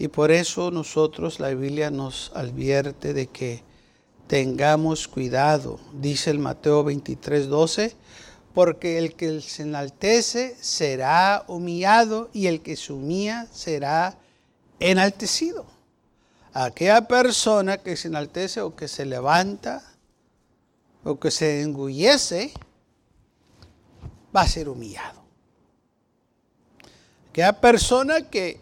Y 0.00 0.08
por 0.08 0.32
eso 0.32 0.72
nosotros, 0.72 1.38
la 1.38 1.50
Biblia 1.50 1.92
nos 1.92 2.32
advierte 2.34 3.14
de 3.14 3.28
que 3.28 3.62
tengamos 4.26 5.06
cuidado, 5.06 5.78
dice 5.92 6.30
el 6.30 6.40
Mateo 6.40 6.82
23, 6.82 7.46
12, 7.46 7.94
porque 8.52 8.98
el 8.98 9.14
que 9.14 9.40
se 9.42 9.62
enaltece 9.62 10.56
será 10.60 11.44
humillado 11.46 12.30
y 12.32 12.48
el 12.48 12.62
que 12.62 12.74
se 12.74 12.92
humilla 12.92 13.46
será 13.52 14.18
enaltecido. 14.80 15.77
Aquella 16.60 17.06
persona 17.06 17.78
que 17.78 17.96
se 17.96 18.08
enaltece 18.08 18.62
o 18.62 18.74
que 18.74 18.88
se 18.88 19.04
levanta 19.04 19.80
o 21.04 21.20
que 21.20 21.30
se 21.30 21.62
engullece 21.62 22.52
va 24.34 24.40
a 24.40 24.48
ser 24.48 24.68
humillado. 24.68 25.22
Aquella 27.30 27.60
persona 27.60 28.22
que 28.22 28.60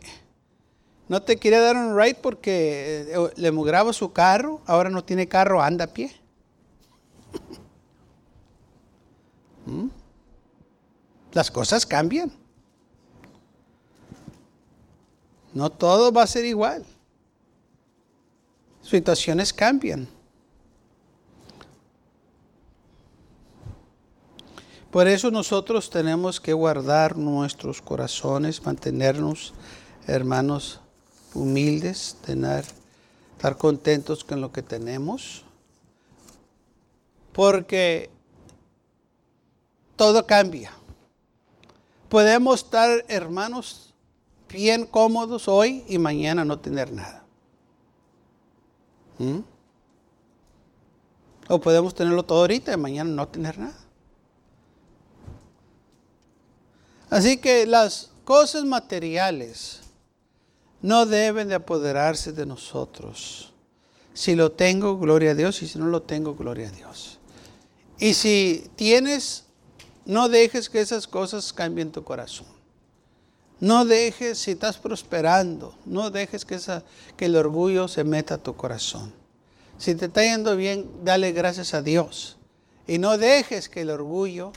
no 1.09 1.23
te 1.23 1.39
quería 1.39 1.63
dar 1.63 1.75
un 1.75 1.99
ride 1.99 2.17
porque 2.17 3.07
eh, 3.09 3.31
le 3.35 3.51
grabo 3.51 3.95
su 3.95 4.13
carro, 4.13 4.61
ahora 4.67 4.91
no 4.91 5.03
tiene 5.03 5.27
carro, 5.27 5.63
anda 5.63 5.87
a 5.87 5.93
pie. 5.95 6.15
¿Mm? 9.65 9.89
Las 11.33 11.51
cosas 11.51 11.87
cambian. 11.87 12.31
No 15.55 15.71
todo 15.71 16.13
va 16.13 16.25
a 16.25 16.27
ser 16.27 16.45
igual. 16.45 16.85
Situaciones 18.89 19.53
cambian. 19.53 20.07
Por 24.93 25.09
eso 25.09 25.31
nosotros 25.33 25.91
tenemos 25.91 26.41
que 26.41 26.53
guardar 26.53 27.17
nuestros 27.17 27.83
corazones, 27.83 28.65
mantenernos, 28.65 29.55
hermanos, 30.07 30.81
humildes, 31.35 32.17
tener, 32.25 32.65
estar 33.37 33.59
contentos 33.59 34.23
con 34.23 34.41
lo 34.41 34.53
que 34.53 34.63
tenemos, 34.63 35.43
porque 37.33 38.09
todo 39.97 40.27
cambia. 40.27 40.73
Podemos 42.09 42.63
estar, 42.63 43.05
hermanos, 43.09 43.93
bien 44.49 44.87
cómodos 44.87 45.49
hoy 45.49 45.85
y 45.89 45.99
mañana 45.99 46.45
no 46.45 46.61
tener 46.61 46.93
nada. 46.93 47.26
¿Mm? 49.19 49.39
O 51.49 51.61
podemos 51.61 51.95
tenerlo 51.95 52.25
todo 52.25 52.41
ahorita 52.41 52.73
y 52.73 52.77
mañana 52.77 53.11
no 53.11 53.29
tener 53.29 53.59
nada. 53.59 53.77
Así 57.09 57.37
que 57.37 57.67
las 57.67 58.11
cosas 58.25 58.65
materiales 58.65 59.81
no 60.83 61.07
deben 61.07 61.49
de 61.49 61.55
apoderarse 61.55 62.33
de 62.33 62.47
nosotros. 62.47 63.53
Si 64.13 64.35
lo 64.35 64.53
tengo, 64.53 64.99
gloria 64.99 65.33
a 65.33 65.35
Dios, 65.35 65.63
y 65.63 65.69
si 65.69 65.79
no 65.79 65.87
lo 65.87 66.03
tengo, 66.03 66.35
gloria 66.35 66.69
a 66.69 66.73
Dios. 66.73 67.19
Y 67.99 68.15
si 68.15 68.69
tienes, 68.77 69.45
no 70.05 70.29
dejes 70.29 70.69
que 70.69 70.81
esas 70.81 71.07
cosas 71.07 71.53
cambien 71.53 71.93
tu 71.93 72.03
corazón. 72.03 72.56
No 73.59 73.87
dejes, 73.87 74.39
si 74.39 74.51
estás 74.51 74.77
prosperando, 74.77 75.75
no 75.87 76.11
dejes 76.11 76.45
que, 76.45 76.59
el 77.25 77.37
orgullo 77.37 77.89
se 77.89 78.05
meta 78.05 78.35
a 78.35 78.39
tu 78.39 78.55
corazón. 78.55 79.13
Si 79.79 79.95
te 79.95 80.07
está 80.07 80.23
yendo 80.23 80.57
bien, 80.57 80.91
dale 81.05 81.33
gracias 81.33 81.73
a 81.73 81.83
Dios. 81.83 82.37
Y 82.87 82.99
no 82.99 83.17
dejes 83.17 83.69
que 83.69 83.81
el 83.81 83.91
orgullo 83.91 84.53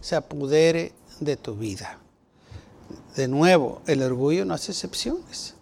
se 0.00 0.16
apodere 0.16 0.92
de 1.20 1.36
tu 1.36 1.54
vida. 1.56 1.98
De 3.16 3.28
nuevo, 3.28 3.82
el 3.86 4.02
orgullo 4.02 4.44
no 4.44 4.54
hace 4.54 4.72
excepciones 4.72 5.54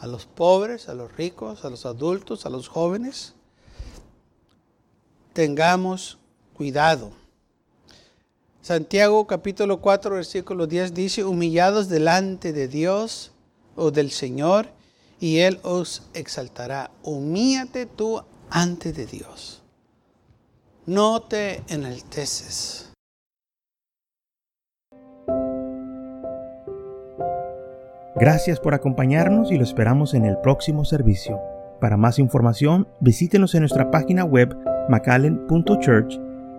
a 0.00 0.08
los 0.08 0.26
pobres, 0.26 0.88
a 0.88 0.94
los 0.94 1.16
ricos, 1.16 1.64
a 1.64 1.70
los 1.70 1.86
adultos, 1.86 2.44
a 2.44 2.50
los 2.50 2.68
jóvenes. 2.68 3.34
Tengamos 5.32 6.18
cuidado. 6.54 7.12
Santiago 8.62 9.26
capítulo 9.26 9.80
4 9.80 10.14
versículo 10.14 10.68
10 10.68 10.94
dice, 10.94 11.24
humillados 11.24 11.88
delante 11.88 12.52
de 12.52 12.68
Dios 12.68 13.32
o 13.74 13.90
del 13.90 14.12
Señor, 14.12 14.68
y 15.18 15.38
Él 15.38 15.58
os 15.64 16.08
exaltará. 16.14 16.92
Humíate 17.02 17.86
tú 17.86 18.22
ante 18.50 18.92
de 18.92 19.06
Dios. 19.06 19.62
No 20.86 21.22
te 21.22 21.62
enalteces. 21.66 22.92
Gracias 28.14 28.60
por 28.60 28.74
acompañarnos 28.74 29.50
y 29.50 29.56
lo 29.56 29.64
esperamos 29.64 30.14
en 30.14 30.24
el 30.24 30.38
próximo 30.38 30.84
servicio. 30.84 31.40
Para 31.80 31.96
más 31.96 32.20
información, 32.20 32.86
visítenos 33.00 33.56
en 33.56 33.62
nuestra 33.62 33.90
página 33.90 34.24
web 34.24 34.56
macallen.church. 34.88 36.31